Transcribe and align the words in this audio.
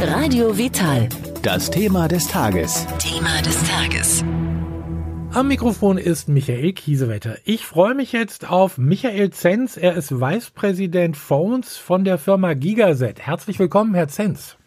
Radio 0.00 0.56
Vital. 0.56 1.08
Das 1.42 1.70
Thema 1.70 2.06
des 2.06 2.28
Tages. 2.28 2.86
Thema 2.98 3.42
des 3.42 3.60
Tages. 3.64 4.24
Am 5.32 5.48
Mikrofon 5.48 5.98
ist 5.98 6.28
Michael 6.28 6.72
Kiesewetter. 6.72 7.38
Ich 7.44 7.64
freue 7.64 7.94
mich 7.94 8.12
jetzt 8.12 8.48
auf 8.48 8.78
Michael 8.78 9.30
Zenz. 9.30 9.76
Er 9.76 9.94
ist 9.94 10.12
Vicepräsident 10.12 11.16
Phones 11.16 11.76
von 11.76 12.04
der 12.04 12.18
Firma 12.18 12.54
Gigaset. 12.54 13.20
Herzlich 13.20 13.58
willkommen, 13.58 13.94
Herr 13.94 14.08
Zenz. 14.08 14.57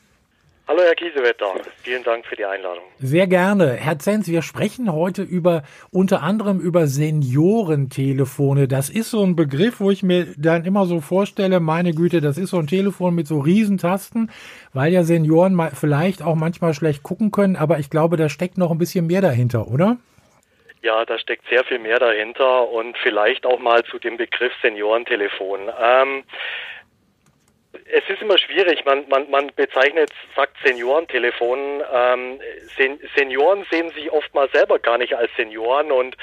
Hallo 0.68 0.84
Herr 0.84 0.96
Kiesewetter, 0.96 1.54
vielen 1.84 2.04
Dank 2.04 2.26
für 2.26 2.36
die 2.36 2.46
Einladung. 2.46 2.84
Sehr 3.00 3.28
gerne. 3.28 3.74
Herr 3.74 4.00
Zenz, 4.00 4.28
wir 4.30 4.42
sprechen 4.42 4.94
heute 4.94 5.24
über 5.24 5.64
unter 5.92 6.22
anderem 6.22 6.60
über 6.60 6.88
Seniorentelefone. 6.88 8.68
Das 8.68 8.90
ist 8.90 9.12
so 9.12 9.24
ein 9.24 9.36
Begriff, 9.36 9.80
wo 9.80 9.92
ich 9.92 10.04
mir 10.04 10.28
dann 10.38 10.64
immer 10.64 10.86
so 10.86 11.02
vorstelle, 11.02 11.60
meine 11.60 11.94
Güte, 11.94 12.22
das 12.22 12.38
ist 12.38 12.52
so 12.52 12.60
ein 12.60 12.68
Telefon 12.68 13.16
mit 13.16 13.28
so 13.28 13.40
Riesentasten, 13.40 14.32
weil 14.72 14.94
ja 14.94 15.04
Senioren 15.04 15.60
vielleicht 15.74 16.22
auch 16.22 16.36
manchmal 16.36 16.74
schlecht 16.74 17.04
gucken 17.04 17.32
können, 17.32 17.56
aber 17.56 17.80
ich 17.80 17.90
glaube, 17.90 18.16
da 18.16 18.30
steckt 18.30 18.58
noch 18.58 18.72
ein 18.72 18.78
bisschen 18.78 19.08
mehr 19.08 19.22
dahinter, 19.22 19.68
oder? 19.68 19.98
Ja, 20.84 21.06
da 21.06 21.20
steckt 21.20 21.48
sehr 21.50 21.64
viel 21.64 21.80
mehr 21.80 22.00
dahinter 22.00 22.70
und 22.70 22.98
vielleicht 22.98 23.46
auch 23.46 23.60
mal 23.60 23.84
zu 23.84 24.00
dem 24.00 24.18
Begriff 24.18 24.52
Seniorentelefon. 24.62 25.60
Ähm, 25.80 26.24
es 27.74 28.04
ist 28.10 28.22
immer 28.22 28.38
schwierig. 28.38 28.86
Man, 28.86 29.08
man, 29.10 29.30
man 29.30 29.52
bezeichnet, 29.56 30.12
sagt 30.36 30.58
Seniorentelefon. 30.64 31.84
Ähm, 31.94 32.40
Sen 32.78 33.00
Senioren 33.16 33.66
sehen 33.72 33.90
sich 33.92 34.12
oftmals 34.12 34.52
selber 34.52 34.80
gar 34.80 34.98
nicht 34.98 35.16
als 35.16 35.32
Senioren 35.38 35.92
und 35.92 36.16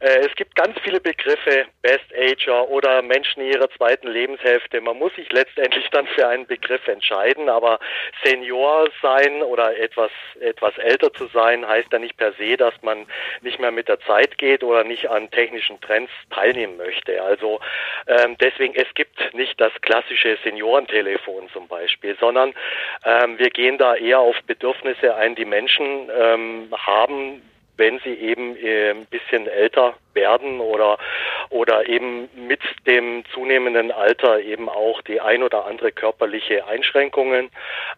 es 0.00 0.34
gibt 0.36 0.54
ganz 0.54 0.78
viele 0.82 1.00
Begriffe, 1.00 1.66
Best 1.82 2.04
Ager 2.16 2.68
oder 2.68 3.02
Menschen 3.02 3.42
in 3.42 3.52
ihrer 3.52 3.70
zweiten 3.70 4.08
Lebenshälfte. 4.08 4.80
Man 4.80 4.98
muss 4.98 5.14
sich 5.14 5.30
letztendlich 5.32 5.88
dann 5.90 6.06
für 6.08 6.26
einen 6.28 6.46
Begriff 6.46 6.86
entscheiden, 6.88 7.48
aber 7.48 7.78
Senior 8.24 8.88
sein 9.02 9.42
oder 9.42 9.78
etwas, 9.78 10.10
etwas 10.40 10.76
älter 10.78 11.12
zu 11.12 11.26
sein, 11.28 11.66
heißt 11.66 11.92
ja 11.92 11.98
nicht 11.98 12.16
per 12.16 12.32
se, 12.32 12.56
dass 12.56 12.74
man 12.82 13.06
nicht 13.40 13.58
mehr 13.58 13.70
mit 13.70 13.88
der 13.88 14.00
Zeit 14.00 14.38
geht 14.38 14.62
oder 14.62 14.84
nicht 14.84 15.08
an 15.08 15.30
technischen 15.30 15.80
Trends 15.80 16.12
teilnehmen 16.30 16.76
möchte. 16.76 17.22
Also 17.22 17.60
ähm, 18.06 18.36
deswegen, 18.38 18.74
es 18.74 18.92
gibt 18.94 19.34
nicht 19.34 19.60
das 19.60 19.72
klassische 19.82 20.36
Seniorentelefon 20.44 21.48
zum 21.52 21.68
Beispiel, 21.68 22.16
sondern 22.20 22.54
ähm, 23.04 23.38
wir 23.38 23.50
gehen 23.50 23.78
da 23.78 23.94
eher 23.94 24.20
auf 24.20 24.36
Bedürfnisse 24.46 25.14
ein, 25.14 25.34
die 25.34 25.44
Menschen 25.44 26.10
ähm, 26.10 26.74
haben, 26.76 27.42
wenn 27.76 27.98
sie 28.00 28.14
eben 28.14 28.56
äh, 28.56 28.90
ein 28.90 29.06
bisschen 29.06 29.46
älter 29.46 29.94
werden 30.14 30.60
oder 30.60 30.98
oder 31.50 31.88
eben 31.88 32.28
mit 32.34 32.60
dem 32.86 33.24
zunehmenden 33.32 33.92
Alter 33.92 34.40
eben 34.40 34.68
auch 34.68 35.02
die 35.02 35.20
ein 35.20 35.42
oder 35.42 35.66
andere 35.66 35.92
körperliche 35.92 36.66
Einschränkungen 36.66 37.50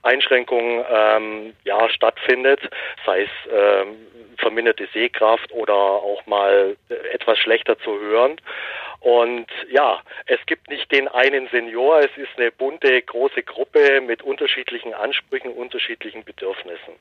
Einschränkungen 0.03 0.85
ähm, 0.91 1.55
ja 1.65 1.89
stattfindet, 1.89 2.61
sei 3.07 3.23
es 3.23 3.31
ähm, 3.53 3.97
verminderte 4.39 4.89
Sehkraft 4.93 5.53
oder 5.53 5.75
auch 5.75 6.25
mal 6.27 6.77
etwas 7.13 7.39
schlechter 7.39 7.79
zu 7.79 7.99
hören. 7.99 8.41
Und 9.01 9.47
ja, 9.71 10.01
es 10.27 10.39
gibt 10.47 10.69
nicht 10.69 10.91
den 10.91 11.07
einen 11.07 11.49
Senior, 11.53 12.01
es 12.01 12.17
ist 12.17 12.37
eine 12.37 12.51
bunte, 12.51 13.01
große 13.01 13.45
Gruppe 13.45 14.01
mit 14.01 14.23
unterschiedlichen 14.23 14.93
Ansprüchen, 14.93 15.53
unterschiedlichen 15.53 16.25
Bedürfnissen. 16.25 16.95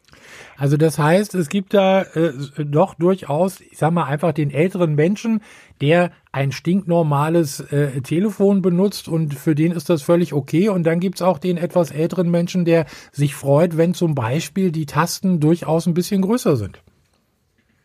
Also 0.57 0.77
das 0.77 0.99
heißt, 0.99 1.33
es 1.33 1.49
gibt 1.49 1.73
da 1.73 2.03
äh, 2.03 2.33
doch 2.59 2.93
durchaus, 2.93 3.61
ich 3.61 3.77
sag 3.77 3.91
mal 3.91 4.05
einfach 4.05 4.31
den 4.31 4.51
älteren 4.51 4.93
Menschen, 4.93 5.41
der 5.81 6.11
ein 6.31 6.51
stinknormales 6.51 7.61
äh, 7.71 8.01
Telefon 8.01 8.61
benutzt 8.61 9.07
und 9.07 9.33
für 9.33 9.55
den 9.55 9.71
ist 9.71 9.89
das 9.89 10.03
völlig 10.03 10.33
okay. 10.33 10.69
Und 10.69 10.83
dann 10.83 10.99
gibt's 10.99 11.23
auch 11.23 11.39
den 11.39 11.57
etwas 11.57 11.89
älteren 11.89 12.29
Menschen, 12.29 12.63
der 12.63 12.85
sich 13.11 13.33
freut, 13.33 13.75
wenn 13.75 13.95
zum 13.95 14.13
Beispiel 14.13 14.71
die 14.71 14.85
Tasten 14.85 15.39
durchaus 15.39 15.87
ein 15.87 15.95
bisschen 15.95 16.21
größer 16.21 16.57
sind. 16.57 16.79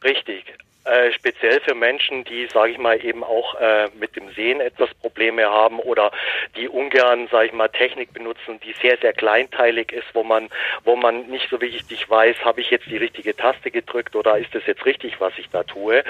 Richtig. 0.05 0.52
Äh, 0.85 1.13
speziell 1.13 1.61
für 1.61 1.77
Menschen, 1.77 2.25
die, 2.25 2.49
sage 2.49 2.73
ich 2.73 2.79
mal, 2.79 3.05
eben 3.05 3.23
auch 3.23 3.55
äh, 3.61 3.89
mit 4.01 4.17
dem 4.17 4.31
Sehen 4.33 4.61
etwas 4.61 4.93
Probleme 4.95 5.45
haben 5.49 5.79
oder 5.79 6.11
die 6.57 6.69
ungern, 6.69 7.29
sage 7.29 7.47
ich 7.47 7.53
mal, 7.53 7.69
Technik 7.69 8.13
benutzen, 8.13 8.59
die 8.65 8.75
sehr, 8.83 8.99
sehr 8.99 9.13
kleinteilig 9.13 9.93
ist, 9.93 10.09
wo 10.13 10.25
man, 10.25 10.49
wo 10.83 10.97
man 10.97 11.29
nicht 11.29 11.49
so 11.51 11.57
richtig 11.57 12.11
weiß, 12.11 12.45
habe 12.45 12.63
ich 12.63 12.71
jetzt 12.71 12.87
die 12.87 12.97
richtige 12.97 13.37
Taste 13.37 13.71
gedrückt 13.71 14.17
oder 14.17 14.37
ist 14.39 14.53
das 14.57 14.67
jetzt 14.67 14.85
richtig, 14.85 15.21
was 15.21 15.33
ich 15.39 15.49
da 15.51 15.63
tue? 15.63 16.03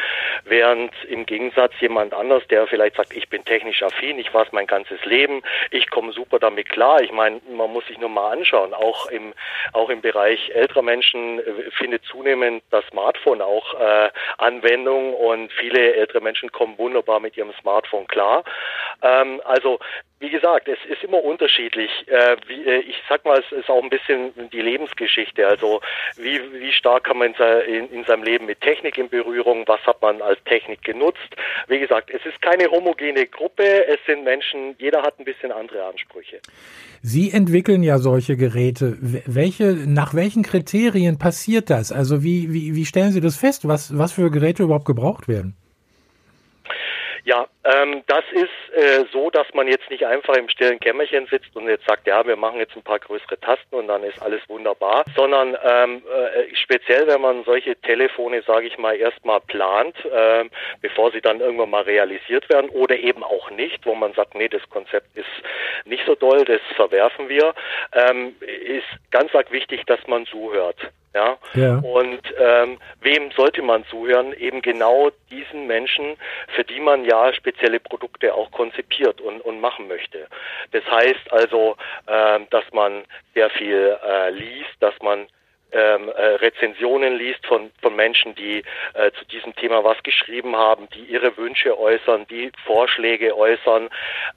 Während 0.44 0.94
im 1.04 1.26
Gegensatz 1.26 1.75
jemand 1.80 2.14
anders, 2.14 2.46
der 2.48 2.66
vielleicht 2.66 2.96
sagt, 2.96 3.14
ich 3.14 3.28
bin 3.28 3.44
technisch 3.44 3.82
affin, 3.82 4.19
ich 4.19 4.32
weiß 4.32 4.52
mein 4.52 4.66
ganzes 4.66 5.04
Leben, 5.04 5.42
ich 5.70 5.91
komme 5.91 6.12
super 6.12 6.38
damit 6.38 6.70
klar. 6.70 7.02
Ich 7.02 7.12
meine, 7.12 7.42
man 7.50 7.70
muss 7.70 7.86
sich 7.88 7.98
nur 7.98 8.08
mal 8.08 8.32
anschauen, 8.32 8.72
auch 8.72 9.04
im, 9.10 9.34
auch 9.75 9.91
im 9.91 10.00
Bereich 10.00 10.50
älterer 10.54 10.80
Menschen 10.80 11.41
äh, 11.41 11.70
findet 11.72 12.04
zunehmend 12.06 12.62
das 12.70 12.86
Smartphone 12.86 13.42
auch 13.42 13.78
äh, 13.78 14.08
an 14.38 14.61
Anwendung 14.62 15.14
und 15.14 15.52
viele 15.52 15.94
ältere 15.94 16.20
Menschen 16.20 16.52
kommen 16.52 16.78
wunderbar 16.78 17.20
mit 17.20 17.36
ihrem 17.36 17.52
Smartphone 17.60 18.06
klar. 18.06 18.44
Ähm, 19.02 19.40
also 19.44 19.78
wie 20.20 20.30
gesagt, 20.30 20.68
es 20.68 20.78
ist 20.88 21.02
immer 21.02 21.22
unterschiedlich. 21.22 21.90
Äh, 22.06 22.36
wie, 22.46 22.64
äh, 22.64 22.78
ich 22.80 22.96
sag 23.08 23.24
mal, 23.24 23.40
es 23.40 23.50
ist 23.50 23.68
auch 23.68 23.82
ein 23.82 23.90
bisschen 23.90 24.32
die 24.50 24.60
Lebensgeschichte. 24.60 25.46
Also 25.46 25.80
wie, 26.16 26.40
wie 26.52 26.72
stark 26.72 27.04
kann 27.04 27.18
man 27.18 27.34
in, 27.34 27.74
in, 27.74 27.90
in, 27.92 28.04
seinem 28.04 28.22
Leben 28.22 28.46
mit 28.46 28.60
Technik 28.60 28.98
in 28.98 29.08
Berührung? 29.08 29.64
Was 29.66 29.80
hat 29.84 30.00
man 30.00 30.22
als 30.22 30.42
Technik 30.44 30.84
genutzt? 30.84 31.18
Wie 31.66 31.80
gesagt, 31.80 32.10
es 32.10 32.24
ist 32.24 32.40
keine 32.40 32.70
homogene 32.70 33.26
Gruppe. 33.26 33.86
Es 33.86 33.98
sind 34.06 34.22
Menschen, 34.22 34.76
jeder 34.78 35.02
hat 35.02 35.18
ein 35.18 35.24
bisschen 35.24 35.50
andere 35.50 35.84
Ansprüche. 35.84 36.40
Sie 37.04 37.32
entwickeln 37.32 37.82
ja 37.82 37.98
solche 37.98 38.36
Geräte. 38.36 38.96
Welche, 39.26 39.72
nach 39.86 40.14
welchen 40.14 40.44
Kriterien 40.44 41.18
passiert 41.18 41.68
das? 41.68 41.90
Also 41.90 42.22
wie, 42.22 42.52
wie, 42.52 42.76
wie 42.76 42.86
stellen 42.86 43.12
Sie 43.12 43.20
das 43.20 43.36
fest, 43.36 43.66
was, 43.66 43.98
was 43.98 44.12
für 44.12 44.30
Geräte 44.30 44.62
überhaupt 44.62 44.84
gebraucht 44.84 45.26
werden? 45.26 45.56
Ja, 47.24 47.46
ähm, 47.62 48.02
das 48.08 48.24
ist 48.32 48.74
äh, 48.74 49.04
so, 49.12 49.30
dass 49.30 49.46
man 49.54 49.68
jetzt 49.68 49.88
nicht 49.90 50.04
einfach 50.04 50.34
im 50.34 50.48
stillen 50.48 50.80
Kämmerchen 50.80 51.26
sitzt 51.26 51.54
und 51.54 51.68
jetzt 51.68 51.86
sagt, 51.86 52.08
ja, 52.08 52.26
wir 52.26 52.34
machen 52.34 52.58
jetzt 52.58 52.74
ein 52.74 52.82
paar 52.82 52.98
größere 52.98 53.38
Tasten 53.38 53.76
und 53.76 53.86
dann 53.86 54.02
ist 54.02 54.20
alles 54.20 54.40
wunderbar, 54.48 55.04
sondern 55.14 55.56
ähm, 55.64 56.02
äh, 56.08 56.52
speziell, 56.56 57.06
wenn 57.06 57.20
man 57.20 57.44
solche 57.44 57.76
Telefone, 57.76 58.42
sage 58.42 58.66
ich 58.66 58.76
mal, 58.76 58.96
erstmal 58.96 59.40
plant, 59.40 59.94
äh, 60.04 60.46
bevor 60.80 61.12
sie 61.12 61.20
dann 61.20 61.38
irgendwann 61.38 61.70
mal 61.70 61.82
realisiert 61.82 62.48
werden 62.48 62.70
oder 62.70 62.96
eben 62.96 63.22
auch 63.22 63.50
nicht, 63.50 63.86
wo 63.86 63.94
man 63.94 64.12
sagt, 64.14 64.34
nee, 64.34 64.48
das 64.48 64.68
Konzept 64.68 65.16
ist 65.16 65.26
nicht 65.84 66.04
so 66.04 66.16
doll, 66.16 66.44
das 66.44 66.60
verwerfen 66.74 67.28
wir, 67.28 67.54
ähm, 67.92 68.34
ist 68.40 68.88
ganz 69.12 69.32
arg 69.32 69.52
wichtig, 69.52 69.82
dass 69.86 70.04
man 70.08 70.26
zuhört. 70.26 70.90
Ja. 71.14 71.36
ja. 71.54 71.76
Und 71.78 72.22
ähm, 72.38 72.78
wem 73.00 73.30
sollte 73.32 73.62
man 73.62 73.84
zuhören? 73.86 74.32
Eben 74.32 74.62
genau 74.62 75.10
diesen 75.30 75.66
Menschen, 75.66 76.16
für 76.54 76.64
die 76.64 76.80
man 76.80 77.04
ja 77.04 77.32
spezielle 77.34 77.80
Produkte 77.80 78.34
auch 78.34 78.50
konzipiert 78.50 79.20
und, 79.20 79.40
und 79.42 79.60
machen 79.60 79.88
möchte. 79.88 80.26
Das 80.70 80.84
heißt 80.90 81.30
also, 81.32 81.76
ähm, 82.08 82.46
dass 82.50 82.64
man 82.72 83.04
sehr 83.34 83.50
viel 83.50 83.98
äh, 84.02 84.30
liest, 84.30 84.74
dass 84.80 84.94
man 85.02 85.26
ähm, 85.72 86.10
äh, 86.10 86.22
Rezensionen 86.36 87.16
liest 87.16 87.46
von, 87.46 87.70
von 87.80 87.96
Menschen, 87.96 88.34
die 88.34 88.62
äh, 88.94 89.10
zu 89.12 89.24
diesem 89.26 89.56
Thema 89.56 89.82
was 89.82 90.02
geschrieben 90.02 90.54
haben, 90.54 90.88
die 90.90 91.04
ihre 91.04 91.34
Wünsche 91.38 91.78
äußern, 91.78 92.26
die 92.28 92.52
Vorschläge 92.66 93.36
äußern, 93.36 93.88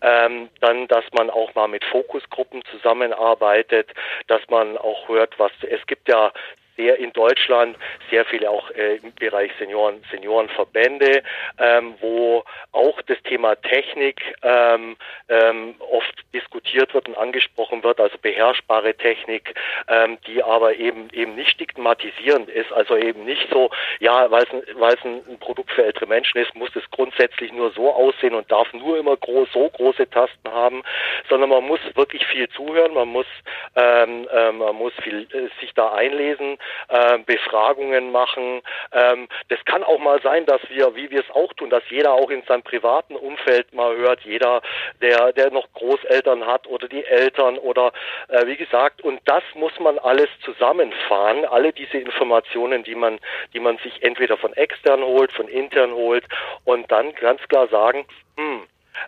ähm, 0.01 0.49
dann, 0.61 0.87
dass 0.87 1.03
man 1.11 1.29
auch 1.29 1.53
mal 1.53 1.67
mit 1.67 1.83
Fokusgruppen 1.85 2.63
zusammenarbeitet, 2.71 3.89
dass 4.27 4.41
man 4.49 4.77
auch 4.77 5.09
hört, 5.09 5.37
was 5.37 5.51
es 5.69 5.85
gibt 5.87 6.07
ja 6.07 6.31
sehr 6.75 6.97
in 6.97 7.13
Deutschland 7.13 7.77
sehr 8.09 8.25
viele 8.25 8.49
auch 8.49 8.69
äh, 8.71 8.97
im 8.97 9.13
Bereich 9.15 9.51
Senioren, 9.59 10.03
Seniorenverbände, 10.11 11.23
ähm, 11.59 11.95
wo 12.01 12.43
auch 12.71 13.01
das 13.03 13.21
Thema 13.23 13.55
Technik 13.55 14.21
ähm, 14.43 14.97
ähm, 15.29 15.75
oft 15.79 16.13
diskutiert 16.33 16.93
wird 16.93 17.07
und 17.07 17.17
angesprochen 17.17 17.83
wird, 17.83 17.99
also 17.99 18.17
beherrschbare 18.21 18.93
Technik, 18.95 19.53
ähm, 19.87 20.17
die 20.27 20.43
aber 20.43 20.75
eben 20.75 21.09
eben 21.11 21.35
nicht 21.35 21.51
stigmatisierend 21.51 22.49
ist, 22.49 22.71
also 22.71 22.97
eben 22.97 23.25
nicht 23.25 23.47
so, 23.51 23.69
ja, 23.99 24.29
weil 24.31 24.43
es 24.43 24.49
ein, 24.51 24.61
weil 24.75 24.95
ein 25.03 25.39
Produkt 25.39 25.71
für 25.71 25.85
ältere 25.85 26.07
Menschen 26.07 26.39
ist, 26.39 26.55
muss 26.55 26.75
es 26.75 26.83
grundsätzlich 26.91 27.51
nur 27.51 27.71
so 27.71 27.91
aussehen 27.91 28.35
und 28.35 28.51
darf 28.51 28.71
nur 28.73 28.97
immer 28.97 29.15
groß, 29.17 29.49
so 29.51 29.69
große 29.69 30.09
Tasten 30.09 30.51
haben, 30.51 30.83
sondern 31.29 31.49
man 31.49 31.63
muss 31.63 31.79
wirklich 31.95 32.25
viel 32.27 32.49
zuhören, 32.49 32.93
man 32.93 33.07
muss 33.09 33.27
ähm, 33.75 34.27
äh, 34.31 34.51
man 34.51 34.75
muss 34.75 34.93
viel 35.01 35.27
äh, 35.31 35.49
sich 35.61 35.73
da 35.73 35.93
einlesen, 35.93 36.57
äh, 36.89 37.19
Befragungen 37.19 38.11
machen. 38.11 38.61
Ähm, 38.91 39.27
das 39.49 39.63
kann 39.65 39.83
auch 39.83 39.99
mal 39.99 40.21
sein, 40.21 40.45
dass 40.45 40.61
wir, 40.69 40.95
wie 40.95 41.09
wir 41.11 41.21
es 41.21 41.35
auch 41.35 41.53
tun, 41.53 41.69
dass 41.69 41.83
jeder 41.89 42.13
auch 42.13 42.29
in 42.29 42.43
seinem 42.43 42.63
privaten 42.63 43.15
Umfeld 43.15 43.73
mal 43.73 43.95
hört, 43.95 44.21
jeder, 44.21 44.61
der, 45.01 45.33
der 45.33 45.51
noch 45.51 45.71
Großeltern 45.73 46.45
hat 46.45 46.67
oder 46.67 46.87
die 46.87 47.05
Eltern 47.05 47.57
oder 47.57 47.91
äh, 48.29 48.45
wie 48.45 48.57
gesagt, 48.57 49.01
und 49.01 49.21
das 49.25 49.43
muss 49.53 49.77
man 49.79 49.99
alles 49.99 50.29
zusammenfahren, 50.43 51.45
alle 51.45 51.73
diese 51.73 51.97
Informationen, 51.97 52.83
die 52.83 52.95
man, 52.95 53.19
die 53.53 53.59
man 53.59 53.77
sich 53.79 54.03
entweder 54.03 54.37
von 54.37 54.53
extern 54.53 55.03
holt, 55.03 55.31
von 55.31 55.47
intern 55.47 55.93
holt 55.93 56.25
und 56.63 56.91
dann 56.91 57.13
ganz 57.15 57.41
klar 57.47 57.67
sagen, 57.67 58.05
hm, 58.37 58.63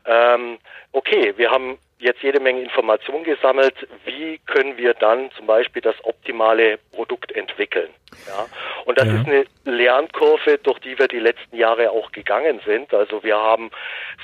ähm, 0.06 0.58
okay, 0.92 1.34
wir 1.38 1.52
haben 1.52 1.78
jetzt 2.00 2.22
jede 2.22 2.40
Menge 2.40 2.62
Informationen 2.62 3.24
gesammelt, 3.24 3.76
wie 4.06 4.40
können 4.46 4.78
wir 4.78 4.94
dann 4.94 5.32
zum 5.32 5.48
Beispiel 5.48 5.82
das 5.82 5.96
optimale 6.04 6.78
Produkt 6.92 7.32
entwickeln. 7.32 7.90
Ja? 8.28 8.46
Und 8.86 8.98
das 9.00 9.08
ja. 9.08 9.16
ist 9.16 9.28
eine 9.28 9.46
Lernkurve, 9.66 10.60
durch 10.60 10.80
die 10.80 10.98
wir 10.98 11.08
die 11.08 11.20
letzten 11.20 11.58
Jahre 11.58 11.92
auch 11.92 12.12
gegangen 12.12 12.62
sind. 12.66 12.94
Also 12.94 13.24
wir 13.24 13.38
haben 13.38 13.72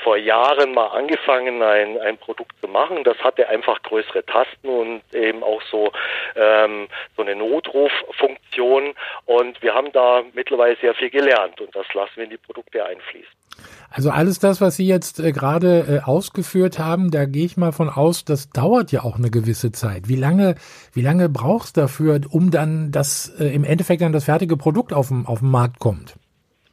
vor 0.03 0.17
Jahren 0.17 0.73
mal 0.73 0.87
angefangen, 0.87 1.61
ein, 1.61 1.99
ein 1.99 2.17
Produkt 2.17 2.53
zu 2.61 2.67
machen. 2.67 3.03
Das 3.03 3.17
hatte 3.19 3.49
einfach 3.49 3.81
größere 3.81 4.23
Tasten 4.25 4.67
und 4.67 5.01
eben 5.13 5.43
auch 5.43 5.61
so, 5.63 5.91
ähm, 6.35 6.87
so 7.15 7.23
eine 7.23 7.35
Notruffunktion. 7.35 8.93
Und 9.25 9.61
wir 9.63 9.73
haben 9.73 9.91
da 9.91 10.23
mittlerweile 10.33 10.75
sehr 10.77 10.93
viel 10.93 11.09
gelernt 11.09 11.59
und 11.59 11.75
das 11.75 11.91
lassen 11.93 12.17
wir 12.17 12.25
in 12.25 12.29
die 12.29 12.37
Produkte 12.37 12.85
einfließen. 12.85 13.42
Also 13.91 14.09
alles 14.09 14.39
das, 14.39 14.59
was 14.59 14.75
Sie 14.75 14.87
jetzt 14.87 15.19
äh, 15.19 15.31
gerade 15.31 16.01
äh, 16.03 16.07
ausgeführt 16.07 16.79
haben, 16.79 17.11
da 17.11 17.25
gehe 17.25 17.45
ich 17.45 17.57
mal 17.57 17.71
von 17.71 17.89
aus, 17.89 18.25
das 18.25 18.49
dauert 18.49 18.91
ja 18.91 19.03
auch 19.03 19.17
eine 19.17 19.29
gewisse 19.29 19.71
Zeit. 19.71 20.07
Wie 20.07 20.15
lange, 20.15 20.55
wie 20.93 21.01
lange 21.01 21.29
brauchst 21.29 21.77
du 21.77 21.81
dafür, 21.81 22.19
um 22.31 22.49
dann 22.49 22.91
das 22.91 23.29
äh, 23.39 23.53
im 23.53 23.63
Endeffekt 23.63 24.01
dann 24.01 24.11
das 24.11 24.25
fertige 24.25 24.57
Produkt 24.57 24.93
auf 24.93 25.09
dem, 25.09 25.27
auf 25.27 25.39
dem 25.39 25.51
Markt 25.51 25.79
kommt? 25.79 26.15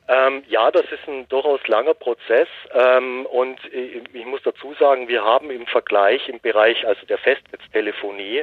Ähm, 0.08 0.42
ja, 0.48 0.70
das 0.72 0.86
ist 0.90 1.06
ein 1.06 1.28
durchaus 1.28 1.60
langer 1.68 1.94
Prozess 1.94 2.48
ähm, 2.72 3.26
und 3.26 3.60
ich, 3.70 4.02
ich 4.12 4.26
muss 4.26 4.40
dazu 4.42 4.74
sagen, 4.74 5.06
wir 5.06 5.22
haben 5.22 5.50
im 5.50 5.66
Vergleich 5.66 6.28
im 6.28 6.40
Bereich 6.40 6.84
also 6.84 7.06
der 7.06 7.18
Festnetztelefonie 7.18 8.38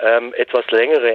ähm, 0.00 0.34
etwas 0.34 0.68
längere 0.72 1.14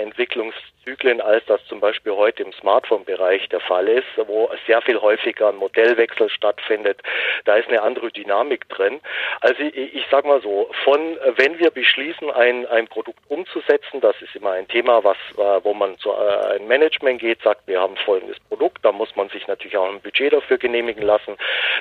Entwicklungszyklen, 0.85 1.21
als 1.21 1.43
das 1.45 1.63
zum 1.67 1.79
Beispiel 1.79 2.13
heute 2.13 2.43
im 2.43 2.53
Smartphone-Bereich 2.53 3.49
der 3.49 3.59
Fall 3.59 3.87
ist, 3.87 4.05
wo 4.27 4.49
sehr 4.67 4.81
viel 4.81 4.99
häufiger 4.99 5.49
ein 5.49 5.55
Modellwechsel 5.55 6.29
stattfindet. 6.29 7.01
Da 7.45 7.55
ist 7.55 7.67
eine 7.67 7.81
andere 7.81 8.11
Dynamik 8.11 8.69
drin. 8.69 9.01
Also 9.41 9.61
ich, 9.63 9.95
ich 9.95 10.05
sage 10.09 10.27
mal 10.27 10.41
so, 10.41 10.69
von 10.83 11.17
wenn 11.35 11.59
wir 11.59 11.71
beschließen, 11.71 12.29
ein, 12.31 12.65
ein 12.67 12.87
Produkt 12.87 13.19
umzusetzen, 13.27 14.01
das 14.01 14.15
ist 14.21 14.35
immer 14.35 14.51
ein 14.51 14.67
Thema, 14.67 15.03
was 15.03 15.17
äh, 15.37 15.63
wo 15.63 15.73
man 15.73 15.97
zu 15.97 16.11
äh, 16.11 16.55
ein 16.55 16.67
Management 16.67 17.19
geht, 17.19 17.41
sagt, 17.41 17.67
wir 17.67 17.81
haben 17.81 17.95
folgendes 17.97 18.39
Produkt, 18.49 18.83
da 18.83 18.91
muss 18.91 19.15
man 19.15 19.25
man 19.25 19.29
sich 19.29 19.47
natürlich 19.47 19.77
auch 19.77 19.89
ein 19.89 20.01
Budget 20.01 20.33
dafür 20.33 20.57
genehmigen 20.57 21.01
lassen. 21.01 21.35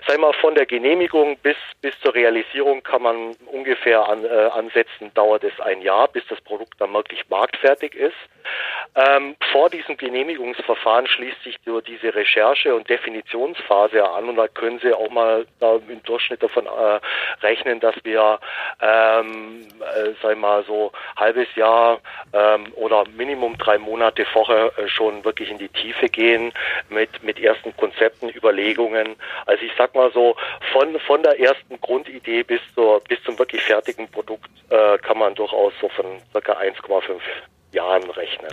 Sei 0.06 0.16
mal 0.16 0.32
von 0.32 0.54
der 0.54 0.66
Genehmigung 0.66 1.36
bis, 1.38 1.56
bis 1.80 1.98
zur 2.00 2.14
Realisierung 2.14 2.82
kann 2.82 3.02
man 3.02 3.36
ungefähr 3.52 4.08
an, 4.08 4.24
äh, 4.24 4.28
ansetzen, 4.28 5.12
dauert 5.14 5.44
es 5.44 5.58
ein 5.60 5.82
Jahr, 5.82 6.08
bis 6.08 6.26
das 6.28 6.40
Produkt 6.40 6.80
dann 6.80 6.92
wirklich 6.92 7.28
marktfertig 7.28 7.94
ist. 7.94 8.16
Ähm, 8.96 9.34
vor 9.50 9.70
diesem 9.70 9.96
Genehmigungsverfahren 9.96 11.08
schließt 11.08 11.42
sich 11.42 11.58
nur 11.64 11.82
diese 11.82 12.14
Recherche- 12.14 12.74
und 12.74 12.88
Definitionsphase 12.88 14.08
an 14.08 14.28
und 14.28 14.36
da 14.36 14.46
können 14.46 14.78
Sie 14.78 14.92
auch 14.92 15.10
mal 15.10 15.46
da 15.58 15.76
im 15.88 16.00
Durchschnitt 16.04 16.44
davon 16.44 16.66
äh, 16.66 17.00
rechnen, 17.44 17.80
dass 17.80 17.96
wir, 18.04 18.38
ähm, 18.80 19.66
äh, 19.80 20.12
sei 20.22 20.36
mal 20.36 20.62
so 20.64 20.92
halbes 21.16 21.48
Jahr 21.56 22.00
ähm, 22.32 22.72
oder 22.76 23.04
Minimum 23.16 23.58
drei 23.58 23.78
Monate 23.78 24.24
vorher 24.26 24.70
äh, 24.78 24.86
schon 24.86 25.24
wirklich 25.24 25.50
in 25.50 25.58
die 25.58 25.68
Tiefe 25.68 26.08
gehen 26.08 26.52
mit 26.88 27.22
mit 27.24 27.40
ersten 27.40 27.76
Konzepten, 27.76 28.30
Überlegungen. 28.30 29.16
Also 29.46 29.64
ich 29.64 29.72
sag 29.76 29.92
mal 29.96 30.12
so 30.12 30.36
von 30.72 31.00
von 31.00 31.20
der 31.24 31.40
ersten 31.40 31.80
Grundidee 31.80 32.44
bis 32.44 32.60
zur 32.76 33.00
bis 33.00 33.20
zum 33.24 33.36
wirklich 33.40 33.62
fertigen 33.62 34.08
Produkt 34.08 34.50
äh, 34.70 34.98
kann 34.98 35.18
man 35.18 35.34
durchaus 35.34 35.72
so 35.80 35.88
von 35.88 36.06
circa 36.32 36.52
1,5 36.52 37.20
Jahren 37.74 38.08
rechnen. 38.10 38.52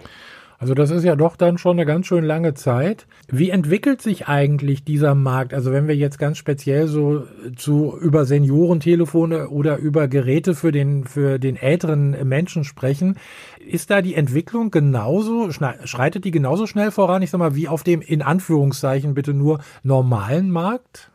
Also 0.61 0.75
das 0.75 0.91
ist 0.91 1.03
ja 1.03 1.15
doch 1.15 1.37
dann 1.37 1.57
schon 1.57 1.77
eine 1.77 1.87
ganz 1.87 2.05
schön 2.05 2.23
lange 2.23 2.53
Zeit. 2.53 3.07
Wie 3.27 3.49
entwickelt 3.49 3.99
sich 3.99 4.27
eigentlich 4.27 4.83
dieser 4.83 5.15
Markt? 5.15 5.55
Also 5.55 5.71
wenn 5.71 5.87
wir 5.87 5.95
jetzt 5.95 6.19
ganz 6.19 6.37
speziell 6.37 6.85
so 6.85 7.25
zu 7.55 7.97
über 7.99 8.25
Seniorentelefone 8.25 9.49
oder 9.49 9.77
über 9.77 10.07
Geräte 10.07 10.53
für 10.53 10.71
den 10.71 11.05
für 11.05 11.39
den 11.39 11.55
älteren 11.55 12.11
Menschen 12.29 12.63
sprechen, 12.63 13.17
ist 13.59 13.89
da 13.89 14.03
die 14.03 14.13
Entwicklung 14.13 14.69
genauso 14.69 15.49
schreitet 15.51 16.25
die 16.25 16.31
genauso 16.31 16.67
schnell 16.67 16.91
voran? 16.91 17.23
Ich 17.23 17.31
sag 17.31 17.39
mal 17.39 17.55
wie 17.55 17.67
auf 17.67 17.81
dem 17.81 17.99
in 17.99 18.21
Anführungszeichen 18.21 19.15
bitte 19.15 19.33
nur 19.33 19.61
normalen 19.81 20.51
Markt? 20.51 21.09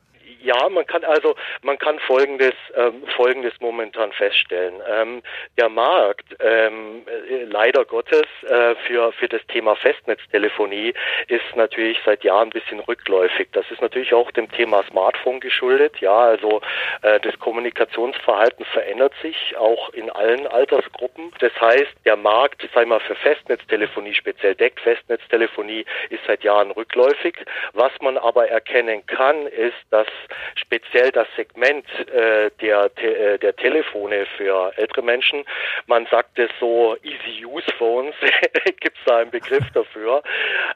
Ja, 0.47 0.69
man 0.69 0.87
kann 0.87 1.03
also 1.03 1.35
man 1.63 1.77
kann 1.77 1.99
folgendes 1.99 2.55
ähm, 2.77 3.03
folgendes 3.17 3.53
momentan 3.59 4.13
feststellen: 4.13 4.81
ähm, 4.89 5.23
Der 5.59 5.69
Markt 5.69 6.37
ähm, 6.39 7.03
äh, 7.29 7.43
leider 7.43 7.85
Gottes 7.85 8.27
äh, 8.45 8.77
für 8.87 9.11
für 9.11 9.27
das 9.29 9.45
Thema 9.49 9.75
Festnetztelefonie 9.75 10.95
ist 11.27 11.57
natürlich 11.57 11.99
seit 12.07 12.23
Jahren 12.23 12.47
ein 12.47 12.51
bisschen 12.51 12.79
rückläufig. 12.79 13.49
Das 13.51 13.69
ist 13.73 13.83
natürlich 13.83 14.15
auch 14.15 14.31
dem 14.31 14.49
Thema 14.53 14.85
Smartphone 14.89 15.41
geschuldet. 15.41 15.99
Ja, 15.99 16.17
also 16.17 16.61
äh, 17.03 17.19
das 17.19 17.37
Kommunikationsverhalten 17.41 18.65
verändert 18.67 19.15
sich 19.23 19.57
auch 19.57 19.89
in 19.95 20.11
allen 20.11 20.47
Altersgruppen. 20.47 21.33
Das 21.41 21.61
heißt, 21.61 21.93
der 22.05 22.15
Markt, 22.15 22.63
sei 22.73 22.85
mal 22.85 23.01
für 23.01 23.17
Festnetztelefonie 23.17 24.15
speziell 24.15 24.55
deckt 24.55 24.79
Festnetztelefonie 24.79 25.85
ist 26.11 26.23
seit 26.29 26.45
Jahren 26.45 26.71
rückläufig. 26.71 27.35
Was 27.73 27.91
man 28.01 28.17
aber 28.17 28.49
erkennen 28.49 29.05
kann, 29.07 29.49
ist, 29.49 29.75
dass 29.91 30.07
speziell 30.55 31.11
das 31.11 31.27
Segment 31.37 31.87
äh, 32.09 32.51
der, 32.61 32.95
te, 32.95 33.17
äh, 33.17 33.39
der 33.39 33.55
Telefone 33.57 34.27
für 34.37 34.73
ältere 34.77 35.03
Menschen. 35.03 35.45
Man 35.87 36.07
sagt 36.11 36.39
es 36.39 36.51
so 36.61 36.97
Easy-Use-Phones, 37.03 38.15
gibt 38.81 38.99
es 38.99 39.05
da 39.05 39.19
einen 39.19 39.31
Begriff 39.31 39.65
dafür. 39.73 40.23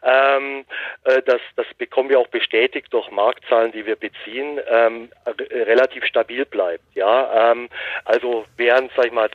Ähm, 0.02 0.64
äh, 1.04 1.22
das, 1.22 1.40
das 1.56 1.66
bekommen 1.78 2.08
wir 2.08 2.18
auch 2.18 2.28
bestätigt 2.28 2.92
durch 2.92 3.10
Marktzahlen, 3.10 3.72
die 3.72 3.86
wir 3.86 3.96
beziehen, 3.96 4.60
ähm, 4.68 5.10
relativ 5.50 6.04
stabil 6.04 6.44
bleibt. 6.44 6.84
Ja, 6.94 7.52
ähm, 7.52 7.68
also 8.04 8.44
während, 8.56 8.90
sag 8.96 9.06
ich 9.06 9.12
mal, 9.12 9.30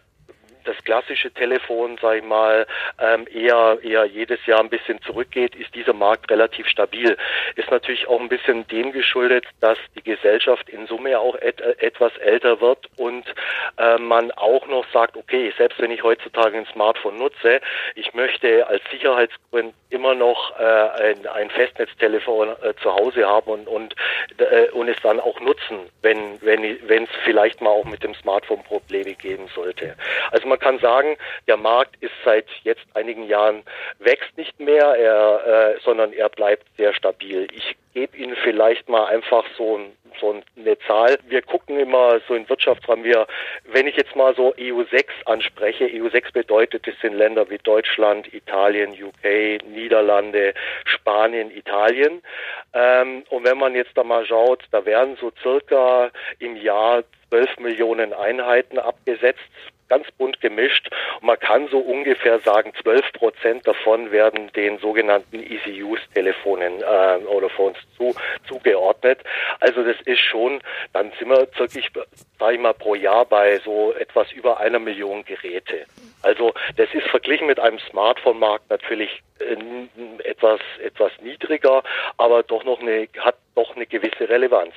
das 0.66 0.76
klassische 0.84 1.32
Telefon, 1.32 1.98
sag 2.02 2.18
ich 2.18 2.24
mal, 2.24 2.68
ähm, 3.00 3.28
eher, 3.34 3.78
eher 3.82 4.06
jedes 4.06 4.46
Jahr 4.46 4.60
ein 4.60 4.70
bisschen 4.70 5.02
zurückgeht, 5.02 5.56
ist 5.56 5.74
dieser 5.76 5.94
Markt 5.94 6.30
relativ 6.30 6.68
stabil. 6.68 7.18
Ist 7.56 7.72
natürlich 7.72 8.08
auch 8.08 8.20
ein 8.20 8.30
bisschen 8.30 8.68
dem 8.68 8.92
geschuldet, 8.92 9.46
dass 9.62 9.78
die 9.96 10.04
Gesellschaft 10.04 10.70
in 10.70 10.88
Summe 10.88 11.20
auch 11.20 11.36
et 11.36 11.62
etwas 11.62 12.16
älter 12.18 12.62
wird 12.62 12.88
und 12.98 13.26
äh, 13.78 13.98
man 13.98 14.32
auch 14.32 14.68
noch 14.68 14.86
sagt, 14.92 15.18
okay, 15.18 15.54
selbst 15.58 15.80
wenn 15.80 15.92
ich 15.92 16.04
heutzutage 16.04 16.58
ein 16.58 16.66
Smartphone 16.74 17.18
nutze, 17.18 17.62
ich 17.96 18.14
möchte 18.14 18.68
als 18.68 18.82
Sicherheitsgrund 18.92 19.74
immer 19.90 20.16
noch 20.16 20.60
äh, 20.60 20.64
ein, 20.64 21.28
ein 21.28 21.50
Festnetztelefon 21.50 22.50
äh, 22.62 22.74
zu 22.82 22.94
Hause 22.94 23.28
haben 23.28 23.50
und, 23.50 23.68
und, 23.68 23.96
äh, 24.38 24.70
und 24.72 24.90
es 24.90 24.98
dann 25.02 25.20
auch 25.20 25.40
nutzen, 25.40 25.80
wenn 26.02 26.42
wenn 26.42 26.78
wenn 26.88 27.04
es 27.04 27.10
vielleicht 27.24 27.62
mal 27.62 27.70
auch 27.70 27.86
mit 27.86 28.04
dem 28.04 28.14
Smartphone 28.16 28.64
Probleme 28.64 29.14
geben 29.14 29.48
sollte. 29.54 29.96
Also 30.32 30.48
man 30.48 30.55
man 30.56 30.60
kann 30.62 30.80
sagen, 30.80 31.18
der 31.48 31.58
Markt 31.58 32.02
ist 32.02 32.14
seit 32.24 32.46
jetzt 32.64 32.86
einigen 32.94 33.28
Jahren 33.28 33.64
wächst 34.00 34.38
nicht 34.38 34.58
mehr, 34.58 34.96
er, 34.96 35.76
äh, 35.76 35.80
sondern 35.84 36.14
er 36.14 36.30
bleibt 36.30 36.66
sehr 36.78 36.94
stabil. 36.94 37.48
Ich 37.54 37.76
gebe 37.94 38.16
Ihnen 38.16 38.38
vielleicht 38.42 38.88
mal 38.88 39.06
einfach 39.08 39.44
so, 39.58 39.82
so 40.22 40.42
eine 40.56 40.80
Zahl. 40.88 41.18
Wir 41.28 41.42
gucken 41.42 41.78
immer 41.78 42.22
so 42.26 42.36
in 42.36 42.48
Wirtschaftsrahmen, 42.48 43.04
wir, 43.04 43.28
wenn 43.66 43.86
ich 43.86 43.98
jetzt 43.98 44.16
mal 44.16 44.34
so 44.34 44.54
EU6 44.56 45.08
anspreche, 45.26 45.88
EU6 45.88 46.32
bedeutet, 46.32 46.88
es 46.88 46.98
sind 47.02 47.16
Länder 47.16 47.50
wie 47.50 47.58
Deutschland, 47.58 48.34
Italien, 48.34 48.92
UK, 48.92 49.62
Niederlande, 49.68 50.54
Spanien, 50.86 51.52
Italien. 51.52 52.22
Ähm, 52.74 53.24
und 53.30 53.44
wenn 53.44 53.58
man 53.58 53.76
jetzt 53.76 53.98
da 53.98 54.06
mal 54.06 54.26
schaut, 54.26 54.64
da 54.72 54.86
werden 54.86 55.18
so 55.20 55.34
circa 55.42 56.12
im 56.40 56.56
Jahr 56.56 57.04
12 57.30 57.60
Millionen 57.60 58.14
Einheiten 58.14 58.80
abgesetzt 58.80 59.42
ganz 59.88 60.10
bunt 60.12 60.42
gemischt. 60.42 60.90
Und 61.20 61.28
man 61.28 61.40
kann 61.40 61.68
so 61.68 61.80
ungefähr 61.80 62.40
sagen, 62.40 62.74
12 62.82 63.14
Prozent 63.14 63.68
davon 63.68 64.12
werden 64.12 64.52
den 64.54 64.78
sogenannten 64.80 65.42
Easy-Use-Telefonen 65.42 66.82
äh, 66.82 67.26
oder 67.26 67.50
Phones 67.50 67.78
zu, 67.98 68.14
zugeordnet. 68.48 69.20
Also 69.60 69.84
das 69.84 70.00
ist 70.06 70.20
schon, 70.20 70.62
dann 70.94 71.12
sind 71.20 71.30
wir 71.30 71.48
wirklich, 71.58 71.90
sage 72.40 72.56
ich 72.56 72.60
mal, 72.60 72.74
pro 72.74 72.96
Jahr 72.96 73.26
bei 73.26 73.60
so 73.60 73.94
etwas 73.94 74.32
über 74.32 74.60
einer 74.60 74.80
Million 74.80 75.24
Geräte. 75.26 75.86
Also 76.22 76.54
das 76.78 76.94
ist 76.94 77.08
verglichen 77.08 77.48
mit 77.48 77.60
einem 77.60 77.80
Smartphone-Markt 77.80 78.70
natürlich 78.70 79.22
äh, 79.40 79.56
etwas 80.24 80.60
etwas 80.84 81.12
niedriger, 81.22 81.84
aber 82.18 82.44
doch 82.44 82.64
noch 82.64 82.80
eine 82.80 83.08
hat 83.20 83.36
doch 83.56 83.76
eine 83.76 83.86
gewisse 83.86 84.30
Relevanz. 84.30 84.74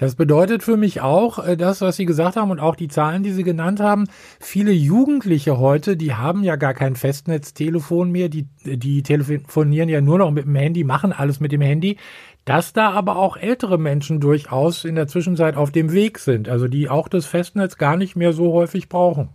Das 0.00 0.14
bedeutet 0.14 0.62
für 0.62 0.78
mich 0.78 1.02
auch, 1.02 1.46
äh, 1.46 1.58
das, 1.58 1.82
was 1.82 1.96
Sie 1.96 2.06
gesagt 2.06 2.36
haben 2.36 2.50
und 2.50 2.58
auch 2.58 2.74
die 2.74 2.88
Zahlen, 2.88 3.22
die 3.22 3.32
Sie 3.32 3.42
genannt 3.42 3.80
haben, 3.80 4.06
viele 4.40 4.72
Jugendliche 4.72 5.58
heute, 5.58 5.94
die 5.94 6.14
haben 6.14 6.42
ja 6.42 6.56
gar 6.56 6.72
kein 6.72 6.96
Festnetztelefon 6.96 8.10
mehr, 8.10 8.30
die, 8.30 8.46
die 8.64 9.02
telefonieren 9.02 9.90
ja 9.90 10.00
nur 10.00 10.16
noch 10.16 10.30
mit 10.30 10.46
dem 10.46 10.54
Handy, 10.54 10.84
machen 10.84 11.12
alles 11.12 11.38
mit 11.38 11.52
dem 11.52 11.60
Handy, 11.60 11.98
dass 12.46 12.72
da 12.72 12.92
aber 12.92 13.16
auch 13.16 13.36
ältere 13.36 13.76
Menschen 13.76 14.20
durchaus 14.20 14.86
in 14.86 14.94
der 14.94 15.06
Zwischenzeit 15.06 15.54
auf 15.54 15.70
dem 15.70 15.92
Weg 15.92 16.18
sind, 16.18 16.48
also 16.48 16.66
die 16.66 16.88
auch 16.88 17.06
das 17.06 17.26
Festnetz 17.26 17.76
gar 17.76 17.98
nicht 17.98 18.16
mehr 18.16 18.32
so 18.32 18.54
häufig 18.54 18.88
brauchen. 18.88 19.28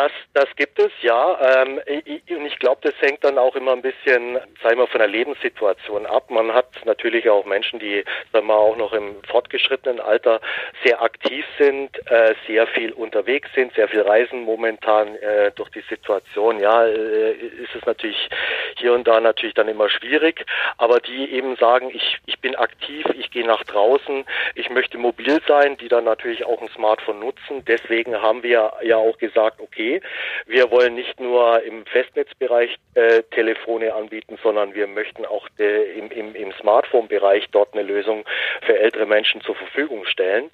Das, 0.00 0.12
das 0.32 0.56
gibt 0.56 0.78
es, 0.78 0.90
ja. 1.02 1.62
Ähm, 1.62 1.78
und 1.86 2.46
ich 2.46 2.58
glaube, 2.58 2.80
das 2.82 2.94
hängt 3.00 3.22
dann 3.22 3.36
auch 3.36 3.54
immer 3.54 3.72
ein 3.72 3.82
bisschen, 3.82 4.38
sagen 4.62 4.78
wir, 4.78 4.86
von 4.86 4.98
der 4.98 5.08
Lebenssituation 5.08 6.06
ab. 6.06 6.30
Man 6.30 6.54
hat 6.54 6.68
natürlich 6.86 7.28
auch 7.28 7.44
Menschen, 7.44 7.78
die, 7.78 8.02
sagen 8.32 8.46
wir, 8.46 8.54
auch 8.54 8.78
noch 8.78 8.94
im 8.94 9.22
fortgeschrittenen 9.24 10.00
Alter 10.00 10.40
sehr 10.82 11.02
aktiv 11.02 11.44
sind, 11.58 11.90
äh, 12.10 12.34
sehr 12.46 12.66
viel 12.68 12.92
unterwegs 12.92 13.50
sind, 13.54 13.74
sehr 13.74 13.88
viel 13.88 14.00
reisen 14.00 14.42
momentan 14.44 15.16
äh, 15.16 15.50
durch 15.54 15.68
die 15.68 15.84
Situation. 15.86 16.60
Ja, 16.60 16.86
äh, 16.86 17.32
ist 17.32 17.74
es 17.74 17.84
natürlich 17.84 18.30
hier 18.76 18.94
und 18.94 19.06
da 19.06 19.20
natürlich 19.20 19.54
dann 19.54 19.68
immer 19.68 19.90
schwierig. 19.90 20.46
Aber 20.78 21.00
die 21.00 21.30
eben 21.30 21.56
sagen, 21.56 21.90
ich, 21.92 22.18
ich 22.24 22.38
bin 22.40 22.56
aktiv, 22.56 23.04
ich 23.18 23.30
gehe 23.30 23.46
nach 23.46 23.64
draußen, 23.64 24.24
ich 24.54 24.70
möchte 24.70 24.96
mobil 24.96 25.42
sein, 25.46 25.76
die 25.76 25.88
dann 25.88 26.04
natürlich 26.04 26.46
auch 26.46 26.62
ein 26.62 26.70
Smartphone 26.70 27.20
nutzen. 27.20 27.66
Deswegen 27.66 28.22
haben 28.22 28.42
wir 28.42 28.72
ja 28.82 28.96
auch 28.96 29.18
gesagt, 29.18 29.60
okay, 29.60 29.89
okay, 29.90 30.00
wir 30.46 30.70
wollen 30.70 30.94
nicht 30.94 31.18
nur 31.20 31.62
im 31.62 31.84
Festnetzbereich 31.86 32.76
äh, 32.94 33.22
Telefone 33.34 33.94
anbieten, 33.94 34.38
sondern 34.42 34.74
wir 34.74 34.86
möchten 34.86 35.24
auch 35.26 35.48
de, 35.58 35.98
im, 35.98 36.10
im, 36.10 36.34
im 36.34 36.52
Smartphone-Bereich 36.52 37.48
dort 37.50 37.72
eine 37.72 37.82
Lösung 37.82 38.24
für 38.62 38.78
ältere 38.78 39.06
Menschen 39.06 39.40
zur 39.40 39.54
Verfügung 39.54 40.04
stellen. 40.06 40.50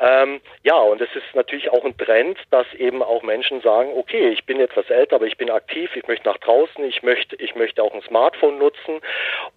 Ähm, 0.00 0.40
ja, 0.62 0.76
und 0.76 1.00
es 1.00 1.14
ist 1.14 1.34
natürlich 1.34 1.70
auch 1.70 1.84
ein 1.84 1.96
Trend, 1.96 2.38
dass 2.50 2.66
eben 2.74 3.02
auch 3.02 3.22
Menschen 3.22 3.60
sagen, 3.60 3.90
okay, 3.96 4.28
ich 4.28 4.44
bin 4.44 4.60
etwas 4.60 4.88
älter, 4.90 5.16
aber 5.16 5.26
ich 5.26 5.36
bin 5.36 5.50
aktiv, 5.50 5.90
ich 5.94 6.06
möchte 6.06 6.28
nach 6.28 6.38
draußen, 6.38 6.84
ich 6.84 7.02
möchte, 7.02 7.36
ich 7.36 7.54
möchte 7.54 7.82
auch 7.82 7.94
ein 7.94 8.02
Smartphone 8.02 8.58
nutzen. 8.58 9.00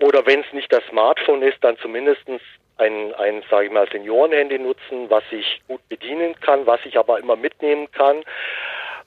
Oder 0.02 0.26
wenn 0.26 0.42
es 0.42 0.54
nicht 0.54 0.72
das 0.72 0.86
Smartphone 0.88 1.42
ist, 1.42 1.64
dann 1.64 1.78
zumindestens 1.78 2.42
ein, 2.78 3.14
ein 3.16 3.44
sage 3.50 3.68
ich 3.68 3.72
mal, 3.72 3.88
Seniorenhandy 3.92 4.60
nutzen, 4.60 5.10
was 5.10 5.24
ich 5.32 5.62
gut 5.68 5.88
bedienen 5.90 6.36
kann, 6.40 6.66
was 6.66 6.80
ich 6.86 6.98
aber 6.98 7.20
immer 7.20 7.36
mitnehmen 7.36 7.92
kann. 7.92 8.24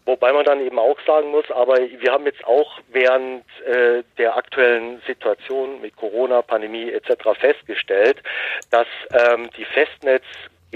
Wobei 0.07 0.33
man 0.33 0.45
dann 0.45 0.61
eben 0.61 0.79
auch 0.79 0.99
sagen 1.05 1.31
muss, 1.33 1.51
aber 1.51 1.79
wir 1.79 2.13
haben 2.13 2.27
jetzt 2.27 2.45
auch 2.47 2.79
während 2.89 3.45
äh, 3.67 4.05
der 4.19 4.37
aktuellen 4.37 5.03
Situation 5.05 5.81
mit 5.81 5.97
Corona, 5.97 6.43
Pandemie 6.43 6.91
etc. 6.91 7.39
festgestellt, 7.39 8.23
dass 8.71 8.87
ähm, 9.13 9.51
die 9.57 9.65
Festnetz 9.65 10.25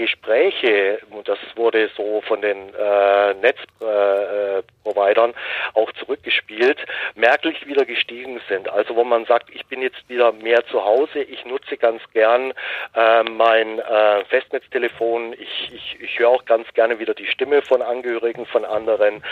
Gespräche, 0.01 0.99
und 1.11 1.27
das 1.27 1.37
wurde 1.55 1.87
so 1.95 2.21
von 2.21 2.41
den 2.41 2.73
äh, 2.73 3.33
Netzprovidern 3.35 5.29
äh, 5.29 5.33
auch 5.75 5.91
zurückgespielt, 5.91 6.79
merklich 7.13 7.67
wieder 7.67 7.85
gestiegen 7.85 8.41
sind. 8.49 8.67
Also 8.67 8.95
wo 8.95 9.03
man 9.03 9.25
sagt, 9.25 9.51
ich 9.53 9.63
bin 9.67 9.83
jetzt 9.83 10.09
wieder 10.09 10.31
mehr 10.31 10.65
zu 10.65 10.83
Hause, 10.83 11.21
ich 11.21 11.45
nutze 11.45 11.77
ganz 11.77 12.01
gern 12.13 12.51
äh, 12.95 13.23
mein 13.23 13.77
äh, 13.77 14.25
Festnetztelefon, 14.25 15.33
ich, 15.33 15.71
ich, 15.71 15.97
ich 16.01 16.17
höre 16.17 16.29
auch 16.29 16.45
ganz 16.45 16.67
gerne 16.73 16.97
wieder 16.97 17.13
die 17.13 17.27
Stimme 17.27 17.61
von 17.61 17.83
Angehörigen 17.83 18.47
von 18.47 18.65
anderen. 18.65 19.23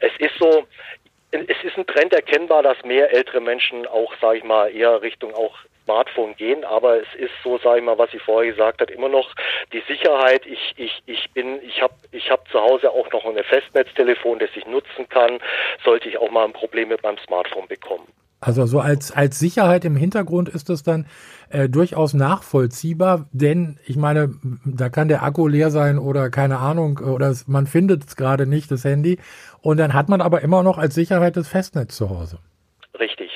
Es 0.00 0.12
ist 0.18 0.38
so, 0.38 0.66
es 1.30 1.64
ist 1.64 1.78
ein 1.78 1.86
Trend 1.86 2.12
erkennbar, 2.12 2.62
dass 2.62 2.82
mehr 2.84 3.14
ältere 3.14 3.40
Menschen 3.40 3.86
auch, 3.86 4.12
sage 4.20 4.38
ich 4.38 4.44
mal, 4.44 4.74
eher 4.74 5.00
Richtung 5.00 5.34
auch 5.34 5.56
Smartphone 5.88 6.36
gehen, 6.36 6.64
aber 6.64 7.00
es 7.00 7.08
ist 7.18 7.32
so, 7.42 7.56
sage 7.58 7.78
ich 7.78 7.84
mal, 7.84 7.96
was 7.96 8.12
ich 8.12 8.20
vorher 8.20 8.52
gesagt 8.52 8.82
habe, 8.82 8.92
immer 8.92 9.08
noch 9.08 9.34
die 9.72 9.82
Sicherheit. 9.88 10.44
Ich, 10.44 10.74
ich, 10.76 11.02
ich 11.06 11.30
bin, 11.32 11.60
ich 11.62 11.80
habe 11.80 11.94
ich 12.12 12.30
hab 12.30 12.46
zu 12.48 12.60
Hause 12.60 12.90
auch 12.90 13.10
noch 13.10 13.24
ein 13.24 13.42
Festnetztelefon, 13.42 14.38
das 14.38 14.50
ich 14.54 14.66
nutzen 14.66 15.08
kann, 15.08 15.38
sollte 15.84 16.10
ich 16.10 16.18
auch 16.18 16.30
mal 16.30 16.44
ein 16.44 16.52
Problem 16.52 16.88
mit 16.88 17.02
meinem 17.02 17.16
Smartphone 17.26 17.66
bekommen. 17.68 18.06
Also 18.40 18.66
so 18.66 18.78
als, 18.78 19.10
als 19.10 19.38
Sicherheit 19.38 19.84
im 19.84 19.96
Hintergrund 19.96 20.48
ist 20.48 20.70
es 20.70 20.82
dann 20.84 21.06
äh, 21.48 21.68
durchaus 21.68 22.14
nachvollziehbar, 22.14 23.26
denn 23.32 23.80
ich 23.84 23.96
meine, 23.96 24.34
da 24.64 24.90
kann 24.90 25.08
der 25.08 25.24
Akku 25.24 25.48
leer 25.48 25.70
sein 25.70 25.98
oder 25.98 26.30
keine 26.30 26.58
Ahnung, 26.58 26.98
oder 26.98 27.34
man 27.46 27.66
findet 27.66 28.04
es 28.06 28.14
gerade 28.14 28.46
nicht, 28.46 28.70
das 28.70 28.84
Handy. 28.84 29.18
Und 29.60 29.78
dann 29.78 29.94
hat 29.94 30.08
man 30.08 30.20
aber 30.20 30.42
immer 30.42 30.62
noch 30.62 30.78
als 30.78 30.94
Sicherheit 30.94 31.36
das 31.36 31.48
Festnetz 31.48 31.96
zu 31.96 32.10
Hause. 32.10 32.38
Richtig. 33.00 33.27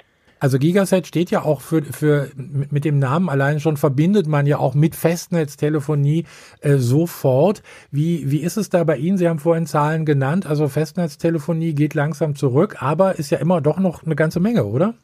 Also 0.43 0.59
Gigaset 0.59 1.07
steht 1.07 1.31
ja 1.31 1.45
auch 1.45 1.61
für, 1.61 1.85
für 1.85 2.29
mit 2.35 2.85
dem 2.85 2.99
Namen 2.99 3.29
allein 3.29 3.61
schon 3.61 3.77
verbindet 3.77 4.27
man 4.27 4.45
ja 4.45 4.59
auch 4.59 4.75
mit 4.75 4.97
Festnetztelefonie 4.97 6.25
äh, 6.63 6.79
sofort. 6.79 7.63
Wie, 7.93 8.29
wie 8.29 8.41
ist 8.41 8.57
es 8.57 8.69
da 8.69 8.83
bei 8.83 8.97
Ihnen? 8.97 9.19
Sie 9.19 9.29
haben 9.29 9.39
vorhin 9.39 9.67
Zahlen 9.69 10.05
genannt. 10.05 10.45
Also 10.45 10.67
Festnetztelefonie 10.67 11.75
geht 11.75 11.95
langsam 11.95 12.35
zurück, 12.35 12.83
aber 12.83 13.21
ist 13.21 13.31
ja 13.31 13.39
immer 13.39 13.61
doch 13.61 13.79
noch 13.79 14.03
eine 14.03 14.17
ganze 14.17 14.41
Menge, 14.41 14.65
oder? 14.65 14.95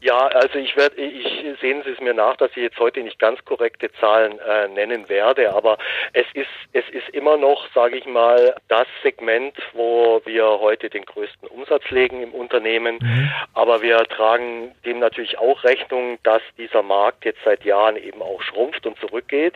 Ja, 0.00 0.28
also 0.28 0.58
ich 0.60 0.76
werde, 0.76 0.96
ich 0.96 1.58
sehen 1.60 1.82
Sie 1.84 1.90
es 1.90 2.00
mir 2.00 2.14
nach, 2.14 2.36
dass 2.36 2.50
ich 2.52 2.62
jetzt 2.62 2.78
heute 2.78 3.00
nicht 3.00 3.18
ganz 3.18 3.44
korrekte 3.44 3.90
Zahlen 3.94 4.38
äh, 4.38 4.68
nennen 4.68 5.08
werde, 5.08 5.52
aber 5.52 5.76
es 6.12 6.26
ist 6.34 6.46
es 6.72 6.88
ist 6.90 7.08
immer 7.08 7.36
noch, 7.36 7.66
sage 7.74 7.96
ich 7.96 8.06
mal, 8.06 8.54
das 8.68 8.86
Segment, 9.02 9.56
wo 9.72 10.20
wir 10.24 10.44
heute 10.60 10.88
den 10.90 11.04
größten 11.04 11.48
Umsatz 11.48 11.90
legen 11.90 12.22
im 12.22 12.32
Unternehmen. 12.32 12.98
Mhm. 13.00 13.30
Aber 13.54 13.82
wir 13.82 13.98
tragen 14.04 14.74
dem 14.84 15.00
natürlich 15.00 15.38
auch 15.38 15.64
Rechnung, 15.64 16.18
dass 16.22 16.42
dieser 16.56 16.82
Markt 16.82 17.24
jetzt 17.24 17.40
seit 17.44 17.64
Jahren 17.64 17.96
eben 17.96 18.22
auch 18.22 18.40
schrumpft 18.42 18.86
und 18.86 18.98
zurückgeht. 19.00 19.54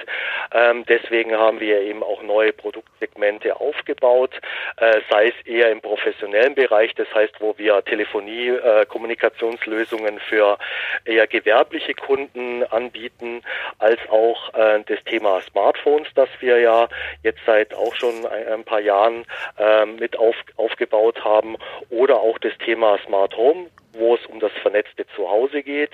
Ähm, 0.53 0.85
deswegen 0.89 1.37
haben 1.37 1.61
wir 1.61 1.83
eben 1.83 2.03
auch 2.03 2.23
neue 2.23 2.53
Produktsegmente 2.53 3.61
aufgebaut, 3.61 4.33
äh, 4.79 5.01
sei 5.11 5.29
es 5.29 5.47
eher 5.47 5.71
im 5.71 5.81
professionellen 5.81 6.55
Bereich, 6.55 6.95
das 6.95 7.13
heißt, 7.15 7.35
wo 7.41 7.57
wir 7.59 7.85
Telefonie, 7.85 8.49
äh, 8.49 8.87
Kommunikationslösungen 8.87 10.19
für 10.33 10.57
eher 11.05 11.27
gewerbliche 11.27 11.93
Kunden 11.93 12.65
anbieten, 12.65 13.43
als 13.79 14.01
auch 14.09 14.55
äh, 14.55 14.83
das 14.87 15.05
Thema 15.05 15.43
Smartphones, 15.43 16.09
das 16.15 16.31
wir 16.41 16.59
ja 16.59 16.89
jetzt 17.23 17.41
seit 17.45 17.75
auch 17.75 17.95
schon 17.95 18.25
ein, 18.25 18.65
paar 18.65 18.81
Jahren 18.81 19.27
äh, 19.59 19.85
mit 19.85 20.19
auf, 20.19 20.35
aufgebaut 20.57 21.23
haben, 21.23 21.57
oder 21.91 22.17
auch 22.17 22.39
das 22.39 22.57
Thema 22.65 22.99
Smart 23.05 23.37
Home 23.37 23.67
wo 23.93 24.15
es 24.15 24.27
um 24.27 24.41
das 24.41 24.53
vernetzte 24.63 25.07
Zuhause 25.15 25.63
geht. 25.63 25.91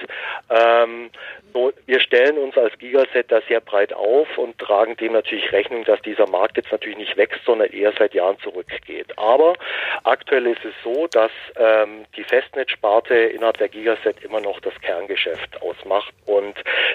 Ähm, 0.50 1.10
so, 1.52 1.72
wir 1.86 2.00
stellen 2.00 2.38
uns 2.38 2.56
als 2.56 2.76
Gigaset 2.78 3.30
da 3.30 3.40
sehr 3.48 3.60
breit 3.60 3.92
auf 3.92 4.26
und 4.38 4.58
tragen 4.58 4.96
dem 4.96 5.12
natürlich 5.12 5.50
Rechnung, 5.52 5.84
dass 5.84 6.00
dieser 6.02 6.28
Markt 6.28 6.56
jetzt 6.56 6.70
natürlich 6.70 6.98
nicht 6.98 7.16
wächst, 7.16 7.44
sondern 7.44 7.70
eher 7.70 7.92
seit 7.98 8.14
Jahren 8.14 8.38
zurückgeht. 8.40 9.18
Aber 9.18 9.54
aktuell 10.04 10.46
ist 10.46 10.64
es 10.64 10.74
so, 10.84 11.06
dass 11.08 11.32
ähm, 11.56 12.04
die 12.16 12.24
Festnetzsparte 12.24 13.14
innerhalb 13.14 13.58
der 13.58 13.68
Gigaset 13.68 14.22
immer 14.22 14.40
noch 14.40 14.60
das 14.60 14.78
Kerngeschäft 14.80 15.60
ausmacht 15.62 16.12
und 16.26 16.54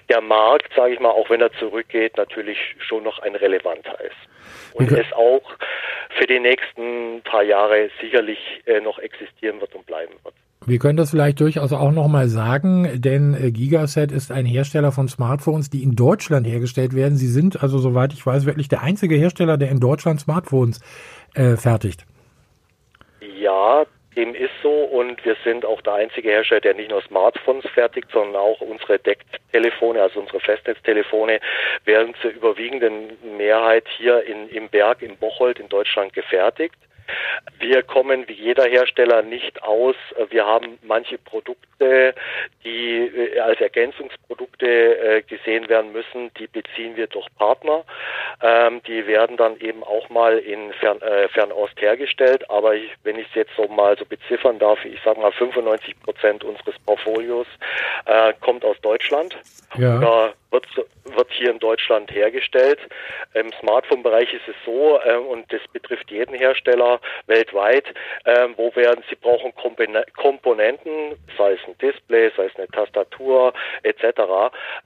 der 0.10 0.22
Markt, 0.22 0.74
sage 0.76 0.94
ich 0.94 1.00
mal, 1.00 1.10
auch 1.10 1.30
wenn 1.30 1.42
er 1.42 1.52
zurückgeht, 1.54 2.18
natürlich 2.18 2.76
schon 2.80 3.04
noch 3.04 3.20
ein 3.20 3.36
relevanter 3.36 4.00
ist. 4.02 4.74
Und 4.74 4.92
okay. 4.92 5.04
es 5.06 5.14
auch 5.14 5.44
für 6.18 6.26
die 6.26 6.40
nächsten 6.40 7.22
paar 7.24 7.44
Jahre 7.44 7.90
sicherlich 8.02 8.40
äh, 8.66 8.80
noch 8.80 9.00
existieren 9.00 9.60
wird 9.62 9.74
und 9.76 9.86
bleiben 9.86 10.14
wird. 10.24 10.36
Wir 10.66 10.80
können 10.80 10.96
das 10.96 11.12
vielleicht 11.12 11.42
durchaus 11.42 11.74
auch 11.74 11.92
nochmal 11.92 12.28
sagen, 12.28 13.02
denn 13.02 13.34
äh, 13.34 13.52
Gigaset 13.52 14.12
ist 14.14 14.32
ein 14.32 14.46
Hersteller 14.46 14.94
von 14.94 15.10
Smartphones, 15.10 15.70
die 15.70 15.84
in 15.84 15.96
Deutschland 15.96 16.48
hergestellt 16.48 16.96
werden. 16.96 17.18
Sie 17.18 17.28
sind 17.28 17.62
also, 17.62 17.80
soweit 17.80 18.14
ich 18.14 18.26
weiß, 18.26 18.46
wirklich 18.46 18.70
der 18.70 18.82
einzige 18.82 19.16
Hersteller, 19.16 19.58
der 19.58 19.70
in 19.70 19.82
Deutschland 19.82 20.22
Smartphones 20.22 20.80
äh, 21.36 21.58
fertigt. 21.58 22.06
Ja, 23.40 23.86
dem 24.16 24.36
ist 24.36 24.54
so 24.62 24.72
und 24.72 25.24
wir 25.26 25.36
sind 25.44 25.66
auch 25.66 25.82
der 25.82 25.96
einzige 25.96 26.30
Hersteller, 26.30 26.62
der 26.62 26.76
nicht 26.76 26.92
nur 26.92 27.02
Smartphones 27.02 27.66
fertigt, 27.74 28.10
sondern 28.14 28.38
auch 28.38 28.62
unsere 28.62 29.00
Decktelefone, 29.00 30.02
also 30.02 30.22
unsere 30.22 30.40
Festnetztelefone, 30.40 31.40
werden 31.84 32.14
zur 32.22 32.32
überwiegenden 32.32 33.18
Mehrheit 33.38 33.86
hier 33.98 34.24
in, 34.24 34.48
im 34.48 34.70
Berg 34.70 35.02
in 35.02 35.18
Bocholt 35.18 35.60
in 35.60 35.68
Deutschland 35.68 36.14
gefertigt. 36.14 36.76
Wir 37.60 37.84
kommen 37.84 38.28
wie 38.28 38.34
jeder 38.34 38.66
Hersteller 38.66 39.22
nicht 39.22 39.64
aus. 39.64 39.96
Wir 40.30 40.46
haben 40.46 40.78
manche 40.82 41.18
Produkte, 41.18 42.14
die 42.64 42.98
äh, 42.98 43.40
als 43.40 43.60
Ergänzungsprodukte 43.62 44.68
äh, 44.68 45.22
gesehen 45.22 45.70
werden 45.70 45.92
müssen, 45.92 46.32
die 46.40 46.48
beziehen 46.48 46.96
wir 46.96 47.08
durch 47.08 47.28
Partner. 47.38 47.84
Ähm, 48.42 48.82
die 48.88 49.08
werden 49.08 49.38
dann 49.38 49.58
eben 49.60 49.84
auch 49.84 50.10
mal 50.10 50.38
in 50.38 50.74
Fern, 50.74 51.02
äh, 51.02 51.28
Fernost 51.30 51.80
hergestellt. 51.80 52.50
Aber 52.50 52.76
ich, 52.76 52.92
wenn 53.04 53.18
ich 53.18 53.28
es 53.30 53.36
jetzt 53.36 53.56
so 53.56 53.68
mal 53.68 53.98
so 53.98 54.06
beziffern 54.06 54.60
darf, 54.60 54.84
ich 54.86 55.00
sage 55.04 55.20
mal 55.20 55.32
95 55.32 56.00
Prozent 56.02 56.44
unseres 56.44 56.78
Portfolios 56.86 57.48
äh, 58.06 58.34
kommt 58.42 58.66
aus 58.66 58.80
Deutschland. 58.82 59.38
Ja. 59.78 59.98
Oder 59.98 60.34
wird, 60.52 60.66
wird 61.06 61.32
hier 61.32 61.52
in 61.52 61.60
Deutschland 61.60 62.12
hergestellt. 62.12 62.80
Im 63.34 63.52
Smartphone-Bereich 63.60 64.34
ist 64.34 64.48
es 64.48 64.56
so, 64.66 65.00
äh, 65.04 65.18
und 65.18 65.52
das 65.52 65.62
betrifft 65.72 66.12
jeden 66.12 66.36
Hersteller 66.36 66.93
weltweit, 67.28 67.86
äh, 68.26 68.48
wo 68.56 68.76
werden 68.76 69.04
sie 69.10 69.16
brauchen 69.16 69.54
Komponenten, 69.56 71.16
sei 71.38 71.54
es 71.54 71.60
ein 71.68 71.78
Display, 71.78 72.32
sei 72.36 72.46
es 72.46 72.56
eine 72.56 72.68
Tastatur 72.68 73.54
etc. 73.84 74.04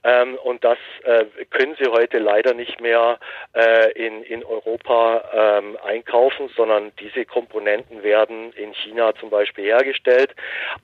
Ähm, 0.04 0.38
und 0.44 0.64
das 0.64 0.78
äh, 1.04 1.24
können 1.50 1.76
sie 1.78 1.90
heute 1.90 2.18
leider 2.18 2.54
nicht 2.54 2.80
mehr 2.80 3.18
äh, 3.54 3.92
in, 3.92 4.22
in 4.22 4.44
Europa 4.44 5.24
ähm, 5.32 5.78
einkaufen, 5.84 6.50
sondern 6.56 6.92
diese 7.00 7.24
Komponenten 7.24 8.02
werden 8.02 8.52
in 8.52 8.74
China 8.74 9.14
zum 9.14 9.30
Beispiel 9.30 9.64
hergestellt. 9.64 10.34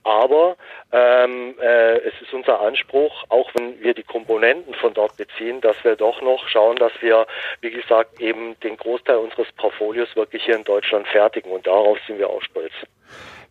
Aber 0.03 0.57
ähm, 0.91 1.55
äh, 1.59 1.97
es 1.97 2.13
ist 2.21 2.33
unser 2.33 2.61
Anspruch, 2.61 3.23
auch 3.29 3.49
wenn 3.55 3.81
wir 3.81 3.93
die 3.93 4.03
Komponenten 4.03 4.73
von 4.75 4.93
dort 4.93 5.17
beziehen, 5.17 5.61
dass 5.61 5.75
wir 5.83 5.95
doch 5.95 6.21
noch 6.21 6.47
schauen, 6.47 6.77
dass 6.77 6.93
wir, 7.01 7.25
wie 7.61 7.71
gesagt, 7.71 8.21
eben 8.21 8.59
den 8.61 8.77
Großteil 8.77 9.17
unseres 9.17 9.51
Portfolios 9.53 10.15
wirklich 10.15 10.43
hier 10.45 10.55
in 10.55 10.63
Deutschland 10.63 11.07
fertigen 11.07 11.51
und 11.51 11.65
darauf 11.67 11.97
sind 12.07 12.19
wir 12.19 12.29
auch 12.29 12.41
stolz. 12.41 12.73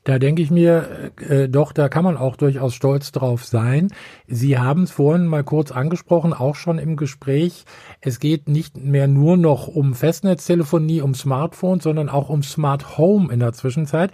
Da 0.04 0.18
denke 0.18 0.42
ich 0.42 0.50
mir, 0.50 1.12
äh, 1.30 1.48
doch, 1.48 1.72
da 1.72 1.88
kann 1.88 2.04
man 2.04 2.18
auch 2.18 2.36
durchaus 2.36 2.74
stolz 2.74 3.10
drauf 3.10 3.42
sein. 3.42 3.88
Sie 4.26 4.58
haben 4.58 4.82
es 4.82 4.90
vorhin 4.90 5.26
mal 5.26 5.44
kurz 5.44 5.72
angesprochen, 5.72 6.34
auch 6.34 6.56
schon 6.56 6.78
im 6.78 6.96
Gespräch. 6.96 7.64
Es 8.02 8.20
geht 8.20 8.46
nicht 8.46 8.76
mehr 8.76 9.08
nur 9.08 9.38
noch 9.38 9.66
um 9.66 9.94
Festnetztelefonie, 9.94 11.00
um 11.00 11.14
Smartphones, 11.14 11.84
sondern 11.84 12.10
auch 12.10 12.28
um 12.28 12.42
Smart 12.42 12.98
Home 12.98 13.32
in 13.32 13.40
der 13.40 13.54
Zwischenzeit, 13.54 14.10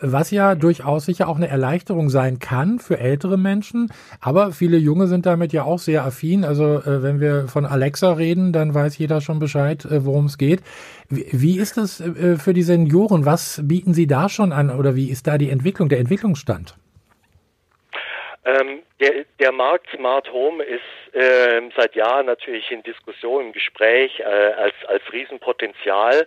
was 0.00 0.30
ja 0.30 0.54
durchaus 0.54 1.06
sicher 1.06 1.28
auch 1.28 1.36
eine 1.36 1.48
Erleichterung 1.48 2.10
sein 2.10 2.38
kann 2.38 2.78
für 2.78 2.98
ältere 2.98 3.36
Menschen. 3.36 3.90
Aber 4.20 4.52
viele 4.52 4.76
Junge 4.76 5.06
sind 5.06 5.26
damit 5.26 5.52
ja 5.52 5.64
auch 5.64 5.78
sehr 5.78 6.04
affin. 6.04 6.44
Also 6.44 6.76
äh, 6.82 7.02
wenn 7.02 7.20
wir 7.20 7.48
von 7.48 7.66
Alexa 7.66 8.12
reden, 8.12 8.52
dann 8.52 8.74
weiß 8.74 8.98
jeder 8.98 9.20
schon 9.20 9.38
Bescheid, 9.38 9.84
äh, 9.84 10.04
worum 10.04 10.26
es 10.26 10.38
geht. 10.38 10.62
Wie, 11.08 11.26
wie 11.32 11.58
ist 11.58 11.76
das 11.76 12.00
äh, 12.00 12.36
für 12.36 12.54
die 12.54 12.62
Senioren? 12.62 13.24
Was 13.24 13.60
bieten 13.64 13.94
Sie 13.94 14.06
da 14.06 14.28
schon 14.28 14.52
an 14.52 14.70
oder 14.70 14.96
wie 14.96 15.10
ist 15.10 15.26
da 15.26 15.38
die 15.38 15.50
Entwicklung, 15.50 15.88
der 15.88 16.00
Entwicklungsstand? 16.00 16.76
Ähm, 18.44 18.82
der, 19.00 19.24
der 19.38 19.52
Markt 19.52 19.88
Smart 19.94 20.32
Home 20.32 20.62
ist 20.62 21.14
äh, 21.14 21.60
seit 21.76 21.94
Jahren 21.94 22.26
natürlich 22.26 22.70
in 22.70 22.82
Diskussion, 22.82 23.46
im 23.46 23.52
Gespräch 23.52 24.20
äh, 24.20 24.24
als, 24.24 24.74
als 24.86 25.02
Riesenpotenzial. 25.12 26.26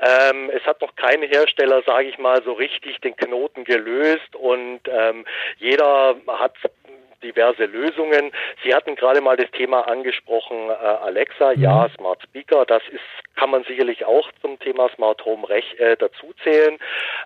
Ähm, 0.00 0.50
es 0.50 0.64
hat 0.64 0.80
noch 0.80 0.94
kein 0.96 1.22
Hersteller, 1.22 1.82
sage 1.82 2.08
ich 2.08 2.18
mal, 2.18 2.42
so 2.42 2.52
richtig 2.52 3.00
den 3.00 3.16
Knoten 3.16 3.64
gelöst 3.64 4.34
und 4.36 4.80
ähm, 4.88 5.26
jeder 5.58 6.16
hat 6.28 6.54
diverse 7.22 7.64
Lösungen. 7.64 8.32
Sie 8.62 8.74
hatten 8.74 8.94
gerade 8.94 9.20
mal 9.20 9.36
das 9.36 9.50
Thema 9.50 9.88
angesprochen, 9.88 10.70
äh, 10.70 10.72
Alexa, 10.72 11.54
mhm. 11.54 11.62
ja, 11.62 11.88
Smart 11.96 12.22
Speaker, 12.22 12.64
das 12.64 12.82
ist, 12.90 13.36
kann 13.36 13.50
man 13.50 13.64
sicherlich 13.64 14.04
auch 14.04 14.30
zum 14.40 14.58
Thema 14.58 14.88
Smart 14.94 15.24
Home 15.24 15.48
Rech, 15.48 15.78
äh, 15.78 15.96
dazuzählen. 15.96 16.78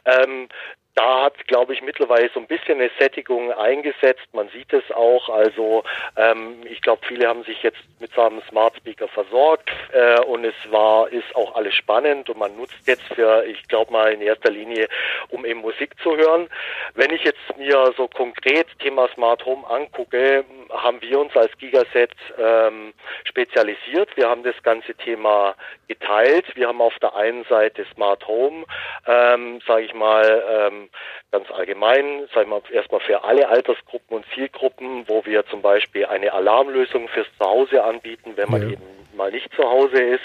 Ähm, 0.04 0.48
da 0.94 1.24
hat, 1.24 1.46
glaube 1.48 1.72
ich, 1.72 1.82
mittlerweile 1.82 2.30
so 2.34 2.40
ein 2.40 2.46
bisschen 2.46 2.78
eine 2.80 2.90
Sättigung 2.98 3.50
eingesetzt. 3.52 4.26
Man 4.32 4.48
sieht 4.50 4.72
es 4.72 4.90
auch. 4.92 5.28
Also 5.30 5.84
ähm, 6.16 6.60
ich 6.64 6.82
glaube, 6.82 7.02
viele 7.06 7.28
haben 7.28 7.44
sich 7.44 7.62
jetzt 7.62 7.80
mit 7.98 8.12
so 8.14 8.20
einem 8.22 8.42
Smart 8.48 8.76
Speaker 8.76 9.08
versorgt 9.08 9.70
äh, 9.92 10.20
und 10.20 10.44
es 10.44 10.54
war 10.70 11.08
ist 11.08 11.34
auch 11.34 11.54
alles 11.54 11.74
spannend 11.74 12.28
und 12.28 12.38
man 12.38 12.56
nutzt 12.56 12.86
jetzt 12.86 13.04
für, 13.14 13.44
ich 13.46 13.66
glaube 13.68 13.92
mal 13.92 14.12
in 14.12 14.20
erster 14.20 14.50
Linie, 14.50 14.88
um 15.30 15.46
eben 15.46 15.60
Musik 15.60 15.98
zu 16.02 16.16
hören. 16.16 16.48
Wenn 16.94 17.10
ich 17.10 17.24
jetzt 17.24 17.56
mir 17.56 17.92
so 17.96 18.08
konkret 18.08 18.66
Thema 18.80 19.08
Smart 19.14 19.44
Home 19.46 19.66
angucke, 19.68 20.44
haben 20.70 21.00
wir 21.00 21.20
uns 21.20 21.34
als 21.36 21.56
Gigaset 21.58 22.12
ähm, 22.38 22.92
spezialisiert. 23.24 24.14
Wir 24.16 24.28
haben 24.28 24.42
das 24.42 24.60
ganze 24.62 24.94
Thema 24.94 25.54
geteilt. 25.88 26.46
Wir 26.54 26.68
haben 26.68 26.80
auf 26.80 26.98
der 26.98 27.14
einen 27.14 27.44
Seite 27.44 27.86
Smart 27.94 28.26
Home, 28.26 28.64
ähm, 29.06 29.60
sage 29.66 29.84
ich 29.84 29.94
mal. 29.94 30.44
Ähm, 30.50 30.81
ganz 31.30 31.50
allgemein, 31.50 32.28
sagen 32.34 32.50
wir 32.50 32.62
erstmal 32.72 33.00
für 33.00 33.24
alle 33.24 33.48
Altersgruppen 33.48 34.16
und 34.16 34.26
Zielgruppen, 34.34 35.08
wo 35.08 35.24
wir 35.24 35.46
zum 35.46 35.62
Beispiel 35.62 36.06
eine 36.06 36.32
Alarmlösung 36.32 37.08
fürs 37.08 37.28
Zuhause 37.38 37.82
anbieten, 37.84 38.32
wenn 38.36 38.50
man 38.50 38.62
ja. 38.62 38.68
eben 38.70 38.82
mal 39.16 39.30
nicht 39.30 39.52
zu 39.54 39.62
Hause 39.62 40.02
ist. 40.02 40.24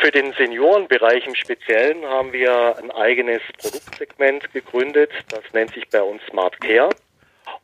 Für 0.00 0.10
den 0.10 0.32
Seniorenbereich 0.32 1.26
im 1.26 1.34
Speziellen 1.34 2.04
haben 2.06 2.32
wir 2.32 2.76
ein 2.78 2.90
eigenes 2.90 3.42
Produktsegment 3.58 4.52
gegründet. 4.52 5.10
Das 5.28 5.42
nennt 5.52 5.72
sich 5.74 5.88
bei 5.88 6.02
uns 6.02 6.22
Smart 6.26 6.60
Care. 6.60 6.90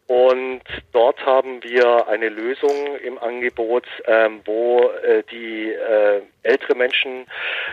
Und 0.08 0.62
dort 0.92 1.24
haben 1.26 1.62
wir 1.62 2.08
eine 2.08 2.30
Lösung 2.30 2.96
im 3.04 3.18
Angebot, 3.18 3.84
ähm, 4.06 4.40
wo 4.46 4.80
äh, 4.80 5.22
die 5.30 5.70
äh, 5.70 6.22
ältere 6.42 6.74
Menschen 6.74 7.26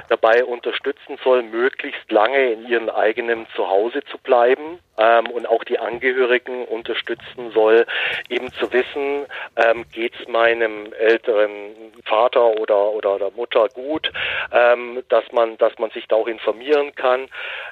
dabei 0.10 0.44
unterstützen 0.44 1.18
soll, 1.24 1.44
möglichst 1.44 2.12
lange 2.12 2.51
in 2.51 2.68
ihrem 2.68 2.89
eigenen 2.89 3.48
Zuhause 3.56 4.04
zu 4.12 4.18
bleiben 4.18 4.80
ähm, 4.98 5.27
und 5.27 5.48
auch 5.48 5.63
die 5.63 5.80
Angehörigen 5.80 6.65
unterstützen 6.65 7.51
soll, 7.54 7.86
eben 8.30 8.51
zu 8.60 8.74
wissen, 8.74 9.27
ähm, 9.56 9.86
geht 9.94 10.13
es 10.20 10.27
meinem 10.27 10.92
älteren 10.92 11.94
Vater 12.04 12.60
oder, 12.60 12.92
oder 12.92 13.18
der 13.18 13.32
Mutter 13.32 13.70
gut, 13.70 14.12
ähm, 14.51 15.01
dass 15.08 15.24
man, 15.32 15.58
dass 15.58 15.80
man 15.80 15.89
sich 15.92 16.06
da 16.10 16.18
auch 16.18 16.27
informieren 16.27 16.94
kann. 16.96 17.30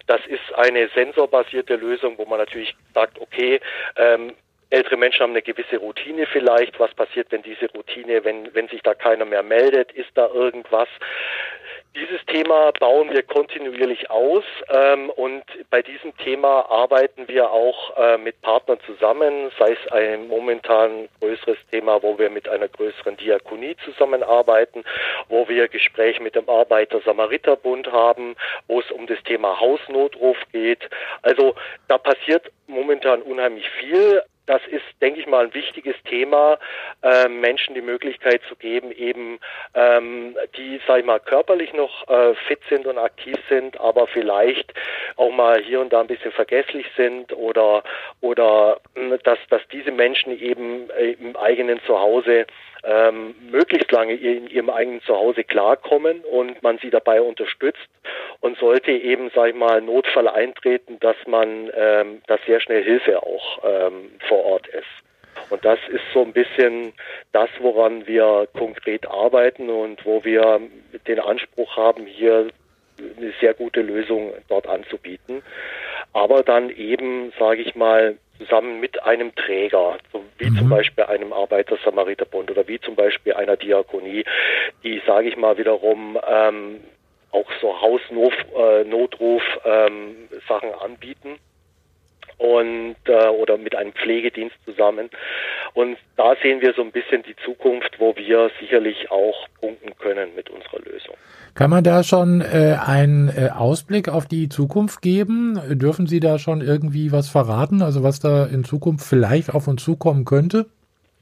Das 0.08 0.26
ist 0.26 0.56
eine 0.56 0.88
sensorbasierte 0.96 1.76
Lösung, 1.76 2.18
wo 2.18 2.24
man 2.24 2.40
natürlich 2.40 2.74
sagt, 2.94 3.20
okay, 3.20 3.60
ähm, 3.98 4.32
Ältere 4.74 4.98
Menschen 4.98 5.22
haben 5.22 5.34
eine 5.34 5.44
gewisse 5.44 5.78
Routine 5.78 6.26
vielleicht. 6.26 6.80
Was 6.80 6.92
passiert, 6.96 7.28
wenn 7.32 7.44
diese 7.44 7.72
Routine, 7.74 8.24
wenn, 8.24 8.56
wenn 8.56 8.68
sich 8.70 8.82
da 8.82 8.96
keiner 8.96 9.24
mehr 9.24 9.44
meldet? 9.44 9.92
Ist 9.92 10.10
da 10.16 10.28
irgendwas? 10.34 10.90
Dieses 11.96 12.26
Thema 12.26 12.72
bauen 12.80 13.12
wir 13.12 13.22
kontinuierlich 13.22 14.10
aus 14.10 14.44
ähm, 14.70 15.12
und 15.12 15.44
bei 15.70 15.84
diesem 15.84 16.18
Thema 16.18 16.68
arbeiten 16.72 17.28
wir 17.28 17.52
auch 17.52 17.96
äh, 17.98 18.18
mit 18.18 18.42
Partnern 18.42 18.80
zusammen, 18.88 19.52
sei 19.60 19.74
es 19.74 19.92
ein 19.92 20.28
momentan 20.28 21.08
größeres 21.20 21.60
Thema, 21.70 22.02
wo 22.02 22.18
wir 22.18 22.32
mit 22.32 22.50
einer 22.50 22.68
größeren 22.68 23.16
Diakonie 23.18 23.76
zusammenarbeiten, 23.86 24.84
wo 25.30 25.48
wir 25.48 25.68
Gespräche 25.68 26.24
mit 26.24 26.34
dem 26.34 26.50
Arbeiter-Samariter-Bund 26.50 27.92
haben, 27.92 28.36
wo 28.66 28.80
es 28.80 28.90
um 28.90 29.06
das 29.06 29.22
Thema 29.22 29.60
Hausnotruf 29.60 30.38
geht. 30.52 30.90
Also 31.22 31.54
da 31.90 32.00
passiert 32.00 32.52
momentan 32.66 33.22
unheimlich 33.22 33.70
viel 33.70 34.24
das 34.46 34.62
ist, 34.68 34.84
denke 35.02 35.20
ich 35.20 35.28
mal, 35.28 35.46
ein 35.46 35.54
wichtiges 35.54 35.96
Thema, 36.04 36.60
äh, 37.02 37.28
Menschen 37.28 37.76
die 37.76 37.82
Möglichkeit 37.82 38.42
zu 38.50 38.56
geben, 38.56 38.92
eben 38.92 39.40
ähm, 39.74 40.36
die, 40.58 40.80
sag 40.86 41.00
ich 41.00 41.06
mal, 41.06 41.20
körperlich 41.20 41.74
noch 41.74 42.08
äh, 42.10 42.36
fit 42.48 42.60
sind 42.70 42.86
und 42.86 42.98
aktiv 42.98 43.38
sind, 43.50 43.80
aber 43.80 44.08
vielleicht 44.08 44.74
auch 45.16 45.32
mal 45.32 45.62
hier 45.62 45.80
und 45.80 45.94
da 45.94 46.02
ein 46.02 46.08
bisschen 46.08 46.32
vergesslich 46.32 46.86
sind 46.98 47.34
oder 47.34 47.84
oder 48.22 48.80
dass 49.24 49.40
dass 49.50 49.62
diese 49.72 49.92
Menschen 49.92 50.38
eben 50.40 50.90
äh, 50.92 51.12
im 51.12 51.36
eigenen 51.36 51.82
Zuhause 51.84 52.46
ähm, 52.84 53.36
möglichst 53.50 53.92
lange 53.92 54.14
in 54.14 54.48
ihrem 54.48 54.70
eigenen 54.70 55.02
Zuhause 55.04 55.44
klarkommen 55.44 56.22
und 56.22 56.62
man 56.64 56.78
sie 56.80 56.90
dabei 56.90 57.22
unterstützt 57.22 57.90
und 58.44 58.58
sollte 58.58 58.92
eben, 58.92 59.32
sag 59.34 59.52
ich 59.52 59.56
mal, 59.56 59.82
Notfall 59.82 60.28
eintreten, 60.28 61.00
dass 61.00 61.16
man, 61.26 61.72
ähm, 61.78 62.22
dass 62.28 62.42
sehr 62.46 62.60
schnell 62.60 62.84
Hilfe 62.84 63.24
auch 63.24 63.64
ähm, 63.64 64.12
vor 64.28 64.44
Ort 64.44 64.68
ist. 64.68 64.84
Und 65.50 65.64
das 65.64 65.80
ist 65.88 66.04
so 66.14 66.24
ein 66.24 66.34
bisschen 66.34 66.92
das, 67.32 67.50
woran 67.60 68.06
wir 68.06 68.50
konkret 68.54 69.08
arbeiten 69.08 69.70
und 69.70 70.06
wo 70.06 70.26
wir 70.26 70.60
den 71.08 71.22
Anspruch 71.22 71.78
haben, 71.78 72.06
hier 72.06 72.50
eine 73.00 73.34
sehr 73.40 73.54
gute 73.54 73.82
Lösung 73.82 74.34
dort 74.50 74.68
anzubieten. 74.68 75.42
Aber 76.12 76.44
dann 76.44 76.70
eben, 76.70 77.32
sage 77.40 77.62
ich 77.62 77.76
mal, 77.76 78.18
zusammen 78.38 78.82
mit 78.82 79.02
einem 79.04 79.34
Träger, 79.36 80.00
so 80.12 80.22
wie 80.38 80.50
mhm. 80.50 80.58
zum 80.58 80.70
Beispiel 80.70 81.06
einem 81.06 81.32
Arbeiter-Samariter-Bund 81.32 82.52
oder 82.52 82.68
wie 82.68 82.82
zum 82.82 82.96
Beispiel 82.96 83.36
einer 83.36 83.56
Diakonie, 83.56 84.26
die, 84.84 85.02
sage 85.08 85.30
ich 85.30 85.38
mal, 85.38 85.58
wiederum 85.58 86.20
ähm, 86.30 86.82
auch 87.34 87.50
so 87.62 87.82
Hausnotruf 87.82 89.44
ähm, 89.66 90.30
Sachen 90.48 90.74
anbieten 90.74 91.40
und 92.38 92.96
äh, 93.06 93.28
oder 93.30 93.58
mit 93.58 93.76
einem 93.76 93.94
Pflegedienst 93.94 94.56
zusammen. 94.66 95.10
Und 95.74 95.98
da 96.18 96.36
sehen 96.42 96.62
wir 96.62 96.74
so 96.74 96.82
ein 96.82 96.92
bisschen 96.92 97.24
die 97.24 97.36
Zukunft, 97.44 98.00
wo 98.00 98.16
wir 98.16 98.52
sicherlich 98.60 99.10
auch 99.12 99.48
punkten 99.60 99.96
können 99.98 100.36
mit 100.36 100.50
unserer 100.50 100.80
Lösung. 100.80 101.16
Kann 101.56 101.70
man 101.70 101.84
da 101.84 102.04
schon 102.04 102.42
äh, 102.42 102.78
einen 102.86 103.30
äh, 103.30 103.50
Ausblick 103.50 104.10
auf 104.10 104.26
die 104.26 104.50
Zukunft 104.50 105.02
geben? 105.02 105.60
Dürfen 105.80 106.08
Sie 106.08 106.20
da 106.20 106.38
schon 106.38 106.62
irgendwie 106.62 107.12
was 107.12 107.30
verraten, 107.30 107.82
also 107.82 108.04
was 108.04 108.20
da 108.20 108.46
in 108.46 108.64
Zukunft 108.64 109.06
vielleicht 109.06 109.54
auf 109.54 109.68
uns 109.68 109.84
zukommen 109.84 110.26
könnte? 110.26 110.66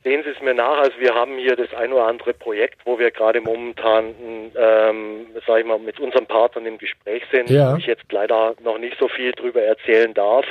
Sehen 0.03 0.23
Sie 0.23 0.31
es 0.31 0.41
mir 0.41 0.55
nach, 0.55 0.79
also 0.79 0.99
wir 0.99 1.13
haben 1.13 1.37
hier 1.37 1.55
das 1.55 1.71
ein 1.73 1.93
oder 1.93 2.07
andere 2.07 2.33
Projekt, 2.33 2.79
wo 2.85 2.97
wir 2.97 3.11
gerade 3.11 3.39
momentan, 3.39 4.15
ähm, 4.55 5.27
sage 5.45 5.61
ich 5.61 5.65
mal, 5.67 5.77
mit 5.77 5.99
unseren 5.99 6.25
Partnern 6.25 6.65
im 6.65 6.77
Gespräch 6.79 7.23
sind, 7.31 7.49
ja. 7.49 7.73
wo 7.73 7.77
ich 7.77 7.85
jetzt 7.85 8.11
leider 8.11 8.55
noch 8.63 8.79
nicht 8.79 8.97
so 8.99 9.07
viel 9.07 9.31
drüber 9.33 9.61
erzählen 9.61 10.13
darf. 10.13 10.45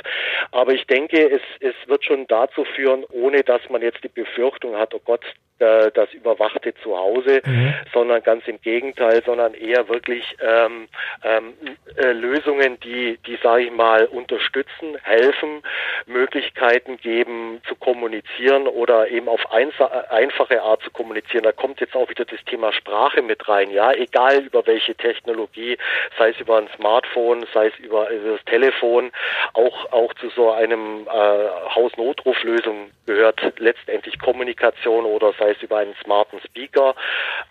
Aber 0.51 0.71
ich 0.71 0.87
denke, 0.87 1.29
es, 1.29 1.41
es 1.59 1.75
wird 1.87 2.05
schon 2.05 2.27
dazu 2.27 2.63
führen, 2.63 3.03
ohne 3.11 3.43
dass 3.43 3.61
man 3.69 3.81
jetzt 3.81 4.03
die 4.03 4.09
Befürchtung 4.09 4.77
hat, 4.77 4.93
oh 4.93 5.01
Gott, 5.03 5.25
äh, 5.61 5.91
das 5.91 6.11
überwachte 6.13 6.73
Zuhause, 6.81 7.41
mhm. 7.45 7.73
sondern 7.93 8.23
ganz 8.23 8.47
im 8.47 8.59
Gegenteil, 8.61 9.21
sondern 9.23 9.53
eher 9.53 9.87
wirklich 9.89 10.23
ähm, 10.41 10.87
ähm, 11.23 11.53
äh, 11.97 12.13
Lösungen, 12.13 12.79
die, 12.79 13.19
die 13.27 13.37
sage 13.43 13.65
ich 13.65 13.71
mal, 13.71 14.05
unterstützen, 14.05 14.97
helfen, 15.03 15.61
Möglichkeiten 16.07 16.97
geben 16.97 17.61
zu 17.67 17.75
kommunizieren 17.75 18.67
oder 18.67 19.09
eben 19.09 19.27
auf 19.29 19.40
auf 19.45 19.51
einfache 19.51 20.61
Art 20.61 20.81
zu 20.83 20.91
kommunizieren. 20.91 21.43
Da 21.43 21.51
kommt 21.51 21.79
jetzt 21.81 21.95
auch 21.95 22.09
wieder 22.09 22.25
das 22.25 22.43
Thema 22.45 22.71
Sprache 22.73 23.21
mit 23.21 23.47
rein, 23.47 23.71
ja, 23.71 23.91
egal 23.93 24.39
über 24.39 24.65
welche 24.67 24.95
Technologie, 24.95 25.77
sei 26.17 26.29
es 26.29 26.39
über 26.39 26.57
ein 26.57 26.69
Smartphone, 26.75 27.45
sei 27.53 27.67
es 27.67 27.77
über, 27.79 28.09
über 28.09 28.33
das 28.37 28.45
Telefon, 28.45 29.11
auch 29.53 29.91
auch 29.91 30.13
zu 30.15 30.29
so 30.29 30.51
einem 30.51 31.07
äh, 31.07 31.47
Hausnotruflösung 31.75 32.91
gehört 33.05 33.41
letztendlich 33.57 34.19
Kommunikation 34.19 35.05
oder 35.05 35.33
sei 35.37 35.51
es 35.51 35.61
über 35.61 35.77
einen 35.77 35.95
smarten 36.03 36.39
Speaker. 36.45 36.95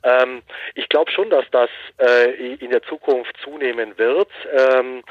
Ähm, 0.03 0.43
ich 0.75 0.89
glaube 0.89 1.11
schon, 1.11 1.31
dass 1.31 1.45
das 1.51 1.71
äh, 1.99 2.55
in 2.55 2.71
der 2.71 2.83
Zukunft 2.83 3.37
zunehmen 3.43 3.99
wird, 3.99 4.31
ähm, 4.53 5.03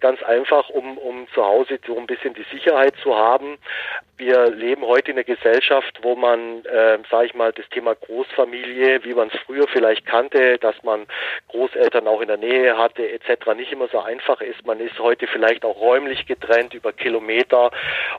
ganz 0.00 0.22
einfach, 0.22 0.68
um 0.70 0.98
um 0.98 1.26
zu 1.34 1.44
Hause 1.44 1.78
so 1.86 1.98
ein 1.98 2.06
bisschen 2.06 2.34
die 2.34 2.46
Sicherheit 2.50 2.94
zu 3.02 3.14
haben. 3.14 3.58
Wir 4.16 4.50
leben 4.50 4.82
heute 4.86 5.10
in 5.10 5.16
einer 5.16 5.24
Gesellschaft, 5.24 5.98
wo 6.02 6.14
man, 6.14 6.23
äh, 6.24 6.98
sage 7.10 7.26
ich 7.26 7.34
mal, 7.34 7.52
das 7.52 7.68
Thema 7.68 7.94
Großfamilie, 7.94 9.04
wie 9.04 9.14
man 9.14 9.28
es 9.28 9.40
früher 9.46 9.66
vielleicht 9.68 10.06
kannte, 10.06 10.58
dass 10.58 10.74
man 10.82 11.06
Großeltern 11.48 12.06
auch 12.08 12.20
in 12.20 12.28
der 12.28 12.36
Nähe 12.36 12.76
hatte 12.78 13.08
etc. 13.08 13.54
nicht 13.56 13.72
immer 13.72 13.88
so 13.88 14.00
einfach 14.00 14.40
ist. 14.40 14.64
Man 14.66 14.80
ist 14.80 14.98
heute 14.98 15.26
vielleicht 15.26 15.64
auch 15.64 15.80
räumlich 15.80 16.26
getrennt 16.26 16.74
über 16.74 16.92
Kilometer 16.92 17.70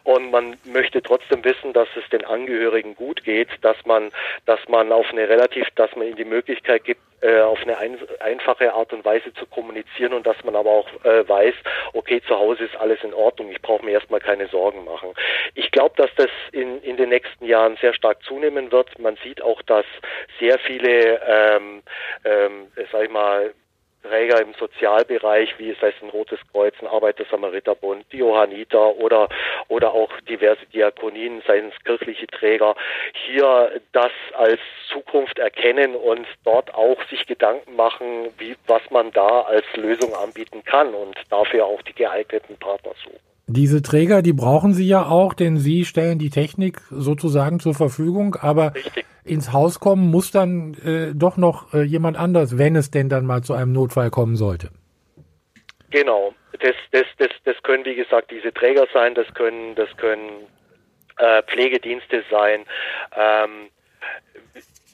und 0.03 0.31
man 0.31 0.57
möchte 0.65 1.01
trotzdem 1.01 1.43
wissen, 1.43 1.73
dass 1.73 1.87
es 1.95 2.07
den 2.09 2.25
Angehörigen 2.25 2.95
gut 2.95 3.23
geht, 3.23 3.49
dass 3.61 3.77
man, 3.85 4.11
dass 4.45 4.59
man 4.67 4.91
auf 4.91 5.09
eine 5.11 5.27
relativ, 5.27 5.67
dass 5.75 5.95
man 5.95 6.07
ihnen 6.07 6.17
die 6.17 6.25
Möglichkeit 6.25 6.83
gibt, 6.83 7.01
äh, 7.25 7.41
auf 7.41 7.59
eine 7.63 7.77
ein, 7.77 7.97
einfache 8.19 8.73
Art 8.73 8.93
und 8.93 9.03
Weise 9.03 9.33
zu 9.33 9.45
kommunizieren 9.47 10.13
und 10.13 10.27
dass 10.27 10.41
man 10.43 10.55
aber 10.55 10.69
auch 10.69 10.87
äh, 11.03 11.27
weiß, 11.27 11.55
okay, 11.93 12.21
zu 12.27 12.37
Hause 12.37 12.65
ist 12.65 12.75
alles 12.75 13.03
in 13.03 13.13
Ordnung, 13.13 13.51
ich 13.51 13.61
brauche 13.61 13.83
mir 13.83 13.91
erstmal 13.91 14.19
keine 14.19 14.47
Sorgen 14.47 14.85
machen. 14.85 15.09
Ich 15.55 15.71
glaube, 15.71 15.95
dass 15.97 16.13
das 16.17 16.29
in, 16.51 16.81
in 16.83 16.97
den 16.97 17.09
nächsten 17.09 17.45
Jahren 17.45 17.77
sehr 17.77 17.93
stark 17.93 18.21
zunehmen 18.23 18.71
wird. 18.71 18.99
Man 18.99 19.17
sieht 19.23 19.41
auch, 19.41 19.61
dass 19.63 19.85
sehr 20.39 20.59
viele, 20.59 21.19
ähm, 21.27 21.81
ähm, 22.23 22.71
sag 22.91 23.05
ich 23.05 23.09
mal, 23.09 23.53
Träger 24.07 24.41
im 24.41 24.53
Sozialbereich, 24.53 25.57
wie 25.57 25.71
es 25.71 25.81
heißt 25.81 26.01
ein 26.01 26.09
Rotes 26.09 26.39
Kreuz, 26.51 26.73
ein 26.81 26.87
Arbeiter-Samariter-Bund, 26.87 28.05
die 28.11 28.17
Johanniter 28.17 28.95
oder, 28.97 29.29
oder 29.67 29.93
auch 29.93 30.11
diverse 30.21 30.65
Diakonien, 30.67 31.41
seien 31.45 31.69
es 31.69 31.83
kirchliche 31.83 32.27
Träger, 32.27 32.75
hier 33.25 33.81
das 33.91 34.11
als 34.33 34.59
Zukunft 34.91 35.39
erkennen 35.39 35.95
und 35.95 36.27
dort 36.43 36.73
auch 36.73 37.01
sich 37.09 37.25
Gedanken 37.25 37.75
machen, 37.75 38.29
wie, 38.37 38.55
was 38.67 38.81
man 38.91 39.11
da 39.11 39.41
als 39.41 39.65
Lösung 39.75 40.13
anbieten 40.13 40.63
kann 40.63 40.93
und 40.93 41.17
dafür 41.29 41.65
auch 41.65 41.81
die 41.81 41.93
geeigneten 41.93 42.57
Partner 42.57 42.91
suchen. 43.03 43.34
Diese 43.47 43.83
Träger, 43.83 44.23
die 44.23 44.33
brauchen 44.33 44.73
Sie 44.73 44.87
ja 44.87 45.05
auch, 45.05 45.35
denn 45.35 45.57
Sie 45.57 45.85
stellen 45.85 46.17
die 46.17 46.31
Technik 46.31 46.81
sozusagen 46.89 47.59
zur 47.59 47.75
Verfügung, 47.75 48.35
aber 48.35 48.73
Richtig. 48.73 49.05
ins 49.23 49.53
Haus 49.53 49.79
kommen 49.79 50.09
muss 50.09 50.31
dann 50.31 50.73
äh, 50.83 51.13
doch 51.13 51.37
noch 51.37 51.73
äh, 51.73 51.83
jemand 51.83 52.17
anders, 52.17 52.57
wenn 52.57 52.75
es 52.75 52.89
denn 52.89 53.07
dann 53.07 53.25
mal 53.25 53.43
zu 53.43 53.53
einem 53.53 53.71
Notfall 53.71 54.09
kommen 54.09 54.35
sollte. 54.35 54.71
Genau, 55.91 56.33
das, 56.59 56.75
das, 56.91 57.05
das, 57.19 57.29
das 57.43 57.55
können 57.61 57.85
wie 57.85 57.95
gesagt 57.95 58.31
diese 58.31 58.51
Träger 58.51 58.87
sein, 58.91 59.13
das 59.13 59.31
können, 59.35 59.75
das 59.75 59.95
können 59.97 60.47
äh, 61.17 61.43
Pflegedienste 61.43 62.23
sein. 62.31 62.65
Ähm, 63.15 63.69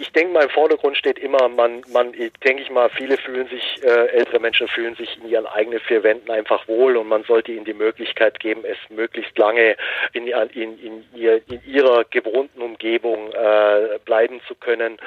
ich 0.01 0.11
denke 0.13 0.33
mal, 0.33 0.43
im 0.43 0.49
Vordergrund 0.49 0.97
steht 0.97 1.19
immer, 1.19 1.47
man, 1.47 1.83
man, 1.93 2.11
denke 2.13 2.63
ich 2.63 2.71
mal, 2.71 2.89
viele 2.89 3.17
fühlen 3.17 3.47
sich, 3.47 3.79
äh, 3.83 4.07
ältere 4.07 4.39
Menschen 4.39 4.67
fühlen 4.67 4.95
sich 4.95 5.15
in 5.21 5.29
ihren 5.29 5.45
eigenen 5.45 5.79
vier 5.79 6.03
Wänden 6.03 6.31
einfach 6.31 6.67
wohl 6.67 6.97
und 6.97 7.07
man 7.07 7.23
sollte 7.23 7.51
ihnen 7.51 7.65
die 7.65 7.75
Möglichkeit 7.75 8.39
geben, 8.39 8.63
es 8.65 8.77
möglichst 8.89 9.37
lange 9.37 9.75
in, 10.13 10.27
in, 10.27 10.79
in, 10.79 11.05
ihr, 11.13 11.41
in 11.47 11.61
ihrer 11.67 12.03
gewohnten 12.05 12.61
Umgebung 12.63 13.31
äh, 13.31 13.99
bleiben 14.03 14.41
zu 14.47 14.55
können. 14.55 14.97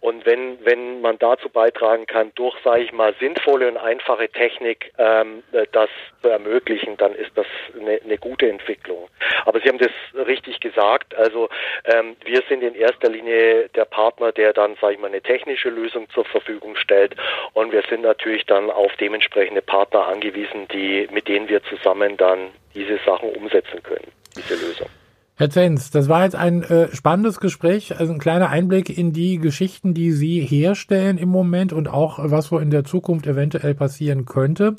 Und 0.00 0.26
wenn, 0.26 0.64
wenn 0.64 1.00
man 1.00 1.18
dazu 1.18 1.48
beitragen 1.48 2.06
kann, 2.06 2.32
durch, 2.34 2.56
sage 2.64 2.82
ich 2.82 2.92
mal, 2.92 3.14
sinnvolle 3.20 3.68
und 3.68 3.76
einfache 3.76 4.28
Technik 4.28 4.92
ähm, 4.98 5.44
das 5.72 5.90
zu 6.22 6.28
ermöglichen, 6.28 6.96
dann 6.96 7.14
ist 7.14 7.30
das 7.36 7.46
eine, 7.78 8.00
eine 8.02 8.18
gute 8.18 8.48
Entwicklung. 8.48 9.08
Aber 9.44 9.60
Sie 9.60 9.68
haben 9.68 9.78
das 9.78 9.92
richtig 10.26 10.58
gesagt. 10.60 11.14
Also 11.14 11.48
ähm, 11.84 12.16
wir 12.24 12.42
sind 12.48 12.62
in 12.62 12.74
erster 12.74 13.08
Linie 13.08 13.68
der 13.68 13.84
Partner, 13.84 14.32
der 14.40 14.54
dann, 14.54 14.74
sage 14.80 14.94
ich 14.94 14.98
mal, 14.98 15.08
eine 15.08 15.20
technische 15.20 15.68
Lösung 15.68 16.08
zur 16.14 16.24
Verfügung 16.24 16.74
stellt. 16.76 17.14
Und 17.52 17.72
wir 17.72 17.82
sind 17.90 18.00
natürlich 18.00 18.46
dann 18.46 18.70
auf 18.70 18.90
dementsprechende 18.98 19.60
Partner 19.60 20.06
angewiesen, 20.06 20.66
die, 20.72 21.06
mit 21.12 21.28
denen 21.28 21.46
wir 21.50 21.62
zusammen 21.64 22.16
dann 22.16 22.48
diese 22.74 22.98
Sachen 23.04 23.28
umsetzen 23.30 23.82
können, 23.82 24.10
diese 24.34 24.54
Lösung. 24.54 24.88
Herr 25.36 25.50
Zenz, 25.50 25.90
das 25.90 26.08
war 26.08 26.24
jetzt 26.24 26.36
ein 26.36 26.62
äh, 26.62 26.88
spannendes 26.94 27.38
Gespräch, 27.38 27.98
also 27.98 28.14
ein 28.14 28.18
kleiner 28.18 28.48
Einblick 28.48 28.96
in 28.96 29.12
die 29.12 29.38
Geschichten, 29.38 29.92
die 29.92 30.12
Sie 30.12 30.40
herstellen 30.40 31.18
im 31.18 31.28
Moment 31.28 31.74
und 31.74 31.88
auch 31.88 32.18
was 32.18 32.50
wo 32.50 32.58
in 32.58 32.70
der 32.70 32.84
Zukunft 32.84 33.26
eventuell 33.26 33.74
passieren 33.74 34.24
könnte. 34.24 34.76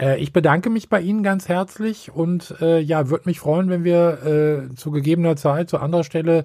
Äh, 0.00 0.18
ich 0.18 0.32
bedanke 0.32 0.70
mich 0.70 0.88
bei 0.88 1.00
Ihnen 1.00 1.22
ganz 1.22 1.48
herzlich 1.48 2.10
und 2.12 2.54
äh, 2.60 2.80
ja, 2.80 3.10
würde 3.10 3.26
mich 3.26 3.38
freuen, 3.38 3.70
wenn 3.70 3.84
wir 3.84 4.68
äh, 4.70 4.74
zu 4.74 4.90
gegebener 4.90 5.36
Zeit 5.36 5.68
zu 5.68 5.78
anderer 5.78 6.04
Stelle 6.04 6.44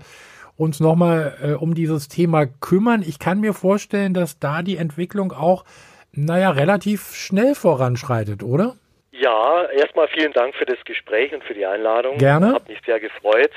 uns 0.57 0.79
nochmal 0.79 1.37
äh, 1.41 1.51
um 1.53 1.73
dieses 1.73 2.07
Thema 2.07 2.45
kümmern. 2.45 3.03
Ich 3.05 3.19
kann 3.19 3.39
mir 3.39 3.53
vorstellen, 3.53 4.13
dass 4.13 4.39
da 4.39 4.61
die 4.61 4.77
Entwicklung 4.77 5.31
auch, 5.31 5.65
naja, 6.11 6.51
relativ 6.51 7.15
schnell 7.15 7.55
voranschreitet, 7.55 8.43
oder? 8.43 8.75
Ja, 9.11 9.65
erstmal 9.69 10.07
vielen 10.07 10.33
Dank 10.33 10.55
für 10.55 10.65
das 10.65 10.83
Gespräch 10.85 11.33
und 11.33 11.43
für 11.43 11.53
die 11.53 11.65
Einladung. 11.65 12.17
Gerne. 12.17 12.53
Hat 12.53 12.67
mich 12.67 12.79
sehr 12.83 12.99
gefreut. 12.99 13.51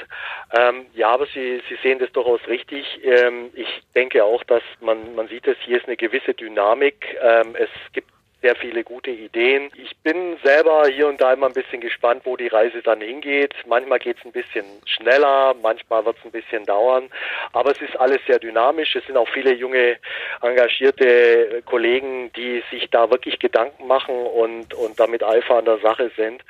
Ähm, 0.53 0.87
ja, 0.95 1.09
aber 1.09 1.27
Sie, 1.27 1.63
Sie 1.69 1.77
sehen 1.83 1.99
das 1.99 2.13
durchaus 2.13 2.41
richtig. 2.47 2.85
Ähm, 3.03 3.51
ich 3.55 3.67
denke 3.95 4.23
auch, 4.23 4.45
dass 4.45 4.63
man, 4.81 5.15
man 5.15 5.29
sieht 5.29 5.47
es, 5.47 5.57
hier 5.65 5.79
ist 5.79 5.87
eine 5.87 5.97
gewisse 5.97 6.35
Dynamik. 6.35 7.17
Ähm, 7.23 7.57
es 7.59 7.71
gibt 7.95 8.11
sehr 8.47 8.55
viele 8.55 8.85
gute 8.85 9.11
Ideen. 9.11 9.71
Ich 9.75 9.97
bin 10.05 10.37
selber 10.45 10.87
hier 10.87 11.09
und 11.09 11.21
da 11.21 11.33
immer 11.33 11.49
ein 11.49 11.53
bisschen 11.53 11.81
gespannt, 11.81 12.23
wo 12.23 12.37
die 12.37 12.47
Reise 12.47 12.81
dann 12.81 13.01
hingeht. 13.01 13.53
Manchmal 13.67 13.99
geht 13.99 14.19
es 14.19 14.25
ein 14.25 14.31
bisschen 14.31 14.65
schneller, 14.85 15.57
manchmal 15.61 16.05
wird 16.05 16.17
es 16.19 16.25
ein 16.25 16.31
bisschen 16.31 16.65
dauern, 16.65 17.11
aber 17.53 17.73
es 17.73 17.81
ist 17.81 17.99
alles 17.99 18.21
sehr 18.29 18.39
dynamisch. 18.39 18.95
Es 18.95 19.05
sind 19.07 19.17
auch 19.17 19.29
viele 19.31 19.53
junge, 19.53 19.97
engagierte 20.43 21.61
Kollegen, 21.67 22.31
die 22.35 22.63
sich 22.71 22.89
da 22.91 23.11
wirklich 23.11 23.41
Gedanken 23.41 23.89
machen 23.89 24.15
und, 24.15 24.73
und 24.75 25.01
damit 25.01 25.25
Eifer 25.25 25.57
an 25.57 25.65
der 25.65 25.79
Sache 25.79 26.13
sind. 26.17 26.45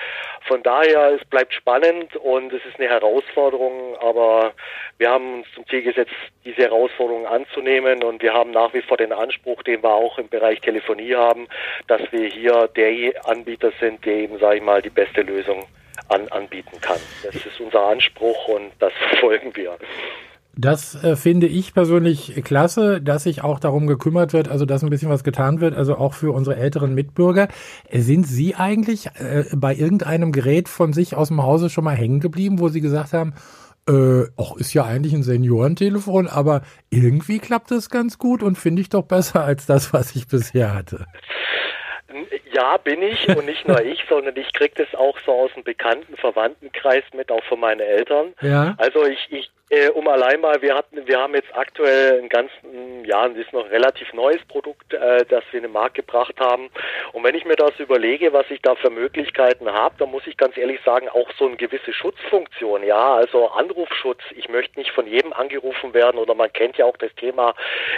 Von 0.47 0.63
daher, 0.63 1.13
es 1.19 1.25
bleibt 1.25 1.55
spannend 1.55 2.15
und 2.17 2.53
es 2.53 2.65
ist 2.67 2.79
eine 2.79 2.91
Herausforderung, 2.91 3.97
aber 4.01 4.53
wir 4.99 5.11
haben 5.11 5.39
uns 5.39 5.47
zum 5.55 5.67
Ziel 5.67 5.83
gesetzt, 5.83 6.13
diese 6.45 6.63
Herausforderung 6.63 7.27
anzunehmen 7.27 8.05
und 8.05 8.23
wir 8.23 8.33
haben 8.33 8.51
nach 8.51 8.73
wie 8.73 8.83
vor 8.83 8.97
den 8.97 9.13
Anspruch, 9.13 9.63
den 9.63 9.83
wir 9.83 9.93
auch 9.93 10.19
im 10.19 10.29
Bereich 10.29 10.61
Telefonie 10.61 11.15
haben, 11.15 11.49
dass 11.89 12.03
wir 12.11 12.29
hier 12.29 12.69
der 12.77 13.27
Anbieter 13.27 13.73
sind, 13.81 14.05
der 14.05 14.15
eben, 14.15 14.39
sage 14.39 14.57
ich 14.57 14.63
mal, 14.63 14.83
die 14.83 14.91
beste 14.91 15.23
Lösung 15.23 15.65
an, 16.09 16.29
anbieten 16.29 16.81
kann. 16.81 16.99
Das 17.23 17.35
ist 17.35 17.61
unser 17.61 17.87
Anspruch 17.89 18.49
und 18.49 18.73
das 18.79 18.93
verfolgen 19.11 19.55
wir. 19.55 19.77
Das 20.59 21.03
äh, 21.05 21.17
finde 21.17 21.47
ich 21.47 21.75
persönlich 21.75 22.43
klasse, 22.43 23.03
dass 23.03 23.25
sich 23.25 23.45
auch 23.45 23.61
darum 23.61 23.87
gekümmert 23.87 24.33
wird, 24.33 24.49
also 24.49 24.65
dass 24.65 24.83
ein 24.83 24.89
bisschen 24.89 25.11
was 25.11 25.23
getan 25.23 25.61
wird, 25.61 25.77
also 25.77 25.97
auch 25.97 26.15
für 26.15 26.33
unsere 26.33 26.57
älteren 26.57 26.95
Mitbürger. 26.95 27.49
Sind 27.93 28.27
Sie 28.27 28.55
eigentlich 28.55 29.09
äh, 29.19 29.45
bei 29.55 29.75
irgendeinem 29.75 30.33
Gerät 30.33 30.71
von 30.71 30.95
sich 30.95 31.15
aus 31.15 31.29
dem 31.29 31.43
Hause 31.43 31.69
schon 31.69 31.85
mal 31.85 31.95
hängen 31.95 32.21
geblieben, 32.21 32.59
wo 32.59 32.69
Sie 32.69 32.81
gesagt 32.81 33.13
haben, 33.13 33.35
äh, 33.87 34.25
auch 34.37 34.57
ist 34.57 34.73
ja 34.73 34.85
eigentlich 34.85 35.13
ein 35.13 35.23
Seniorentelefon, 35.23 36.27
aber 36.27 36.63
irgendwie 36.89 37.39
klappt 37.39 37.71
das 37.71 37.91
ganz 37.91 38.17
gut 38.17 38.43
und 38.43 38.57
finde 38.57 38.81
ich 38.81 38.89
doch 38.89 39.05
besser 39.05 39.45
als 39.45 39.67
das, 39.67 39.93
was 39.93 40.17
ich 40.17 40.27
bisher 40.27 40.75
hatte. 40.75 41.07
Ja, 42.53 42.77
bin 42.77 43.03
ich 43.03 43.29
und 43.29 43.47
nicht 43.47 43.67
nur 43.67 43.83
ich, 43.83 44.05
sondern 44.09 44.37
ich 44.37 44.53
kriege 44.53 44.75
das 44.77 44.95
auch 44.95 45.19
so 45.25 45.33
aus 45.33 45.51
dem 45.55 45.65
bekannten 45.65 46.17
Verwandtenkreis 46.17 47.05
mit, 47.15 47.31
auch 47.31 47.45
von 47.45 47.61
meinen 47.61 47.81
Eltern. 47.81 48.35
Ja. 48.41 48.75
Also 48.79 49.05
ich, 49.05 49.27
ich 49.31 49.51
äh, 49.69 49.89
um 49.89 50.07
allein 50.07 50.41
mal, 50.41 50.63
wir 50.63 50.77
hatten, 50.77 51.07
wir 51.09 51.19
haben 51.19 51.35
jetzt 51.35 51.49
aktuell 51.53 52.21
ein 52.21 52.29
ganz, 52.29 52.53
ja, 53.05 53.23
ein 53.23 53.35
ist 53.35 53.53
noch 53.53 53.65
ein 53.65 53.71
relativ 53.71 54.13
neues 54.13 54.45
Produkt, 54.45 54.95
äh, 54.95 55.25
das 55.25 55.43
wir 55.51 55.59
in 55.59 55.65
den 55.65 55.73
Markt 55.73 55.97
gebracht 55.97 56.35
haben. 56.39 56.71
Und 57.13 57.25
wenn 57.25 57.35
ich 57.35 57.45
mir 57.45 57.57
das 57.57 57.73
überlege, 57.81 58.33
was 58.33 58.49
ich 58.51 58.63
da 58.63 58.77
für 58.77 58.91
Möglichkeiten 58.91 59.73
habe, 59.73 59.97
dann 59.99 60.11
muss 60.13 60.27
ich 60.27 60.37
ganz 60.37 60.57
ehrlich 60.57 60.81
sagen, 60.85 61.09
auch 61.09 61.29
so 61.37 61.47
eine 61.47 61.57
gewisse 61.57 61.93
Schutzfunktion, 61.93 62.85
ja, 62.85 63.17
also 63.17 63.49
Anrufschutz. 63.49 64.21
Ich 64.37 64.49
möchte 64.49 64.79
nicht 64.79 64.93
von 64.93 65.09
jedem 65.09 65.33
angerufen 65.33 65.95
werden 65.95 66.19
oder 66.19 66.37
man 66.37 66.53
kennt 66.53 66.77
ja 66.77 66.85
auch 66.85 66.97
das 66.97 67.13
Thema 67.17 67.55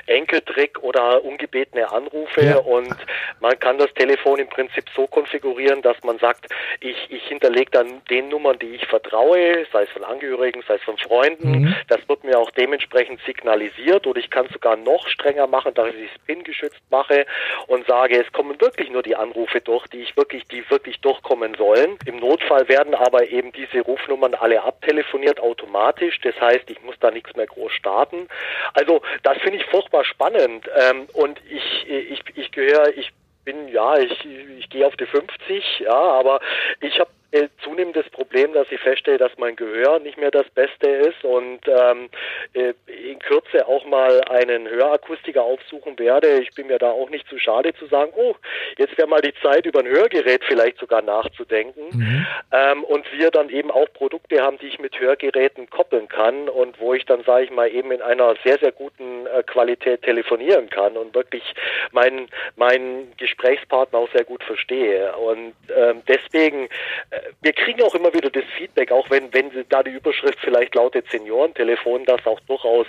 Enkeltrick 0.06 0.82
oder 0.82 1.22
ungebetene 1.22 1.90
Anrufe 1.90 2.44
ja. 2.44 2.56
und 2.58 2.96
man 3.40 3.58
kann 3.58 3.76
das 3.76 3.92
Telefon 3.92 4.38
im 4.38 4.48
Prinzip 4.48 4.84
so 4.96 5.06
konfigurieren, 5.06 5.82
dass 5.82 6.02
man 6.02 6.18
sagt, 6.18 6.46
ich, 6.80 6.96
ich 7.10 7.24
hinterlege 7.24 7.70
dann 7.72 8.00
den 8.08 8.28
Nummern, 8.30 8.58
die 8.58 8.74
ich 8.74 8.86
vertraue, 8.86 9.66
sei 9.70 9.82
es 9.82 9.90
von 9.90 10.04
Angehörigen, 10.04 10.62
sei 10.66 10.76
es 10.76 10.82
von 10.82 10.96
Freunden, 10.96 11.57
Mhm. 11.57 11.57
Das 11.88 12.08
wird 12.08 12.24
mir 12.24 12.38
auch 12.38 12.50
dementsprechend 12.50 13.20
signalisiert 13.26 14.06
oder 14.06 14.18
ich 14.18 14.30
kann 14.30 14.46
es 14.46 14.52
sogar 14.52 14.76
noch 14.76 15.08
strenger 15.08 15.46
machen, 15.46 15.74
dass 15.74 15.88
ich 15.88 16.10
es 16.12 16.18
PIN-geschützt 16.26 16.82
mache 16.90 17.26
und 17.66 17.86
sage, 17.86 18.20
es 18.20 18.32
kommen 18.32 18.60
wirklich 18.60 18.90
nur 18.90 19.02
die 19.02 19.16
Anrufe 19.16 19.60
durch, 19.60 19.86
die 19.88 19.98
ich 19.98 20.16
wirklich, 20.16 20.44
die 20.44 20.68
wirklich 20.70 21.00
durchkommen 21.00 21.54
sollen. 21.54 21.98
Im 22.06 22.16
Notfall 22.16 22.68
werden 22.68 22.94
aber 22.94 23.28
eben 23.28 23.52
diese 23.52 23.80
Rufnummern 23.80 24.34
alle 24.34 24.62
abtelefoniert 24.62 25.40
automatisch. 25.40 26.20
Das 26.22 26.38
heißt, 26.40 26.70
ich 26.70 26.82
muss 26.82 26.96
da 27.00 27.10
nichts 27.10 27.34
mehr 27.36 27.46
groß 27.46 27.72
starten. 27.72 28.28
Also 28.74 29.02
das 29.22 29.38
finde 29.38 29.58
ich 29.58 29.64
furchtbar 29.66 30.04
spannend. 30.04 30.68
Ähm, 30.74 31.06
und 31.14 31.40
ich, 31.50 31.88
ich, 31.88 32.22
ich 32.34 32.52
gehöre, 32.52 32.96
ich 32.96 33.10
bin, 33.44 33.68
ja, 33.68 33.96
ich, 33.96 34.26
ich 34.58 34.68
gehe 34.68 34.86
auf 34.86 34.96
die 34.96 35.06
50, 35.06 35.80
ja, 35.80 35.94
aber 35.94 36.40
ich 36.80 36.98
habe 37.00 37.10
äh, 37.30 37.48
zunehmendes 37.62 38.08
Problem, 38.10 38.54
dass 38.54 38.70
ich 38.70 38.80
feststelle, 38.80 39.18
dass 39.18 39.36
mein 39.36 39.54
Gehör 39.54 39.98
nicht 39.98 40.16
mehr 40.16 40.30
das 40.30 40.48
Beste 40.50 40.88
ist 40.88 41.24
und 41.24 41.60
ähm, 41.66 42.08
äh, 42.54 42.72
in 42.86 43.18
Kürze 43.18 43.66
auch 43.66 43.84
mal 43.84 44.22
einen 44.22 44.68
Hörakustiker 44.68 45.42
aufsuchen 45.42 45.98
werde. 45.98 46.40
Ich 46.40 46.50
bin 46.54 46.68
mir 46.68 46.78
da 46.78 46.90
auch 46.90 47.10
nicht 47.10 47.28
zu 47.28 47.38
schade 47.38 47.74
zu 47.74 47.86
sagen, 47.86 48.12
oh, 48.16 48.34
jetzt 48.78 48.96
wäre 48.96 49.08
mal 49.08 49.20
die 49.20 49.34
Zeit, 49.42 49.66
über 49.66 49.80
ein 49.80 49.86
Hörgerät 49.86 50.42
vielleicht 50.44 50.78
sogar 50.78 51.02
nachzudenken. 51.02 51.82
Mhm. 51.92 52.26
Ähm, 52.52 52.84
und 52.84 53.04
wir 53.12 53.30
dann 53.30 53.50
eben 53.50 53.70
auch 53.70 53.92
Produkte 53.92 54.40
haben, 54.40 54.58
die 54.58 54.68
ich 54.68 54.78
mit 54.78 54.98
Hörgeräten 54.98 55.68
koppeln 55.68 56.08
kann 56.08 56.48
und 56.48 56.80
wo 56.80 56.94
ich 56.94 57.04
dann, 57.04 57.22
sage 57.24 57.44
ich 57.44 57.50
mal, 57.50 57.68
eben 57.68 57.92
in 57.92 58.00
einer 58.00 58.36
sehr, 58.42 58.58
sehr 58.58 58.72
guten 58.72 59.26
äh, 59.26 59.42
Qualität 59.42 60.00
telefonieren 60.02 60.70
kann 60.70 60.96
und 60.96 61.14
wirklich 61.14 61.42
meinen, 61.92 62.28
meinen 62.56 63.12
Gesprächspartner 63.18 63.98
auch 63.98 64.10
sehr 64.12 64.24
gut 64.24 64.42
verstehe. 64.44 65.14
Und 65.16 65.54
ähm, 65.76 66.02
deswegen 66.08 66.68
wir 67.40 67.52
kriegen 67.52 67.82
auch 67.82 67.94
immer 67.94 68.12
wieder 68.12 68.30
das 68.30 68.44
Feedback, 68.56 68.92
auch 68.92 69.08
wenn, 69.10 69.32
wenn 69.32 69.50
da 69.68 69.82
die 69.82 69.90
Überschrift 69.90 70.38
vielleicht 70.40 70.74
lautet 70.74 71.08
Seniorentelefon, 71.10 72.04
dass 72.04 72.26
auch 72.26 72.40
durchaus 72.40 72.86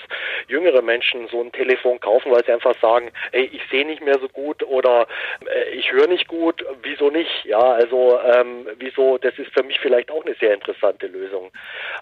jüngere 0.48 0.82
Menschen 0.82 1.28
so 1.28 1.42
ein 1.42 1.52
Telefon 1.52 2.00
kaufen, 2.00 2.32
weil 2.32 2.44
sie 2.46 2.52
einfach 2.52 2.76
sagen, 2.82 3.12
ey, 3.32 3.50
ich 3.54 3.62
sehe 3.70 3.86
nicht 3.86 4.02
mehr 4.02 4.20
so 4.20 4.28
gut 4.30 4.64
oder 4.64 5.08
äh, 5.46 5.70
ich 5.72 5.92
höre 5.92 6.08
nicht 6.08 6.28
gut, 6.28 6.66
wieso 6.84 7.10
nicht? 7.10 7.46
Ja, 7.46 7.60
also 7.60 8.20
ähm, 8.20 8.68
wieso, 8.78 9.18
das 9.18 9.38
ist 9.38 9.52
für 9.54 9.64
mich 9.64 9.80
vielleicht 9.80 10.12
auch 10.12 10.26
eine 10.26 10.36
sehr 10.36 10.54
interessante 10.54 11.08
Lösung. 11.08 11.52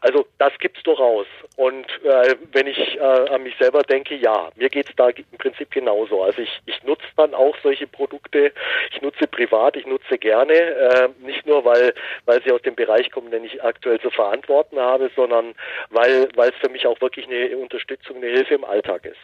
Also 0.02 0.26
das 0.38 0.54
gibt's 0.60 0.84
durchaus. 0.84 1.28
Und 1.56 1.88
äh, 2.04 2.36
wenn 2.52 2.68
ich 2.68 2.98
äh, 2.98 3.00
an 3.00 3.44
mich 3.44 3.56
selber 3.58 3.84
denke, 3.84 4.16
ja, 4.16 4.50
mir 4.56 4.70
geht's 4.70 4.92
da 4.96 5.10
im 5.10 5.38
Prinzip 5.38 5.72
genauso. 5.72 6.24
Also 6.24 6.42
ich, 6.42 6.62
ich 6.66 6.84
nutze 6.84 7.06
dann 7.16 7.34
auch 7.34 7.56
solche 7.64 7.88
Produkte, 7.88 8.52
ich 8.92 9.02
nutze 9.02 9.28
privat, 9.28 9.76
ich 9.76 9.86
nutze 9.86 10.18
gerne, 10.18 10.54
äh, 10.54 11.10
nicht 11.20 11.46
nur 11.46 11.66
weil 11.66 11.94
weil 12.26 12.42
sie 12.44 12.52
aus 12.52 12.62
dem 12.62 12.76
Bereich 12.76 13.12
kommen, 13.12 13.32
den 13.32 13.44
ich 13.44 13.64
aktuell 13.64 14.00
zu 14.00 14.10
verantworten 14.10 14.80
habe, 14.80 15.10
sondern 15.16 15.54
weil, 15.90 16.30
weil 16.36 16.50
es 16.50 16.56
für 16.56 16.70
mich 16.70 16.86
auch 16.88 17.00
wirklich 17.02 17.28
eine 17.28 17.58
Unterstützung, 17.58 18.18
eine 18.18 18.28
Hilfe 18.28 18.56
im 18.56 18.64
Alltag 18.64 19.06
ist. 19.06 19.20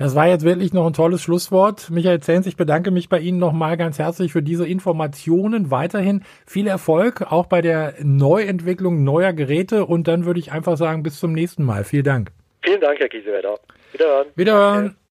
Das 0.00 0.14
war 0.14 0.26
jetzt 0.26 0.46
wirklich 0.46 0.72
noch 0.72 0.86
ein 0.86 0.94
tolles 0.94 1.20
Schlusswort. 1.20 1.90
Michael 1.90 2.20
Zenz, 2.20 2.46
ich 2.46 2.56
bedanke 2.56 2.90
mich 2.90 3.10
bei 3.10 3.18
Ihnen 3.18 3.38
nochmal 3.38 3.76
ganz 3.76 3.98
herzlich 3.98 4.32
für 4.32 4.42
diese 4.42 4.66
Informationen. 4.66 5.70
Weiterhin 5.70 6.24
viel 6.46 6.68
Erfolg 6.68 7.20
auch 7.30 7.44
bei 7.44 7.60
der 7.60 7.94
Neuentwicklung 8.02 9.04
neuer 9.04 9.34
Geräte 9.34 9.84
und 9.84 10.08
dann 10.08 10.24
würde 10.24 10.40
ich 10.40 10.52
einfach 10.52 10.78
sagen, 10.78 11.02
bis 11.02 11.20
zum 11.20 11.34
nächsten 11.34 11.64
Mal. 11.64 11.84
Vielen 11.84 12.04
Dank. 12.04 12.30
Vielen 12.62 12.80
Dank, 12.80 12.98
Herr 12.98 13.10
Kiesewetter. 13.10 13.58
Wiederhören. 13.92 14.28
Wiederhören. 14.36 14.96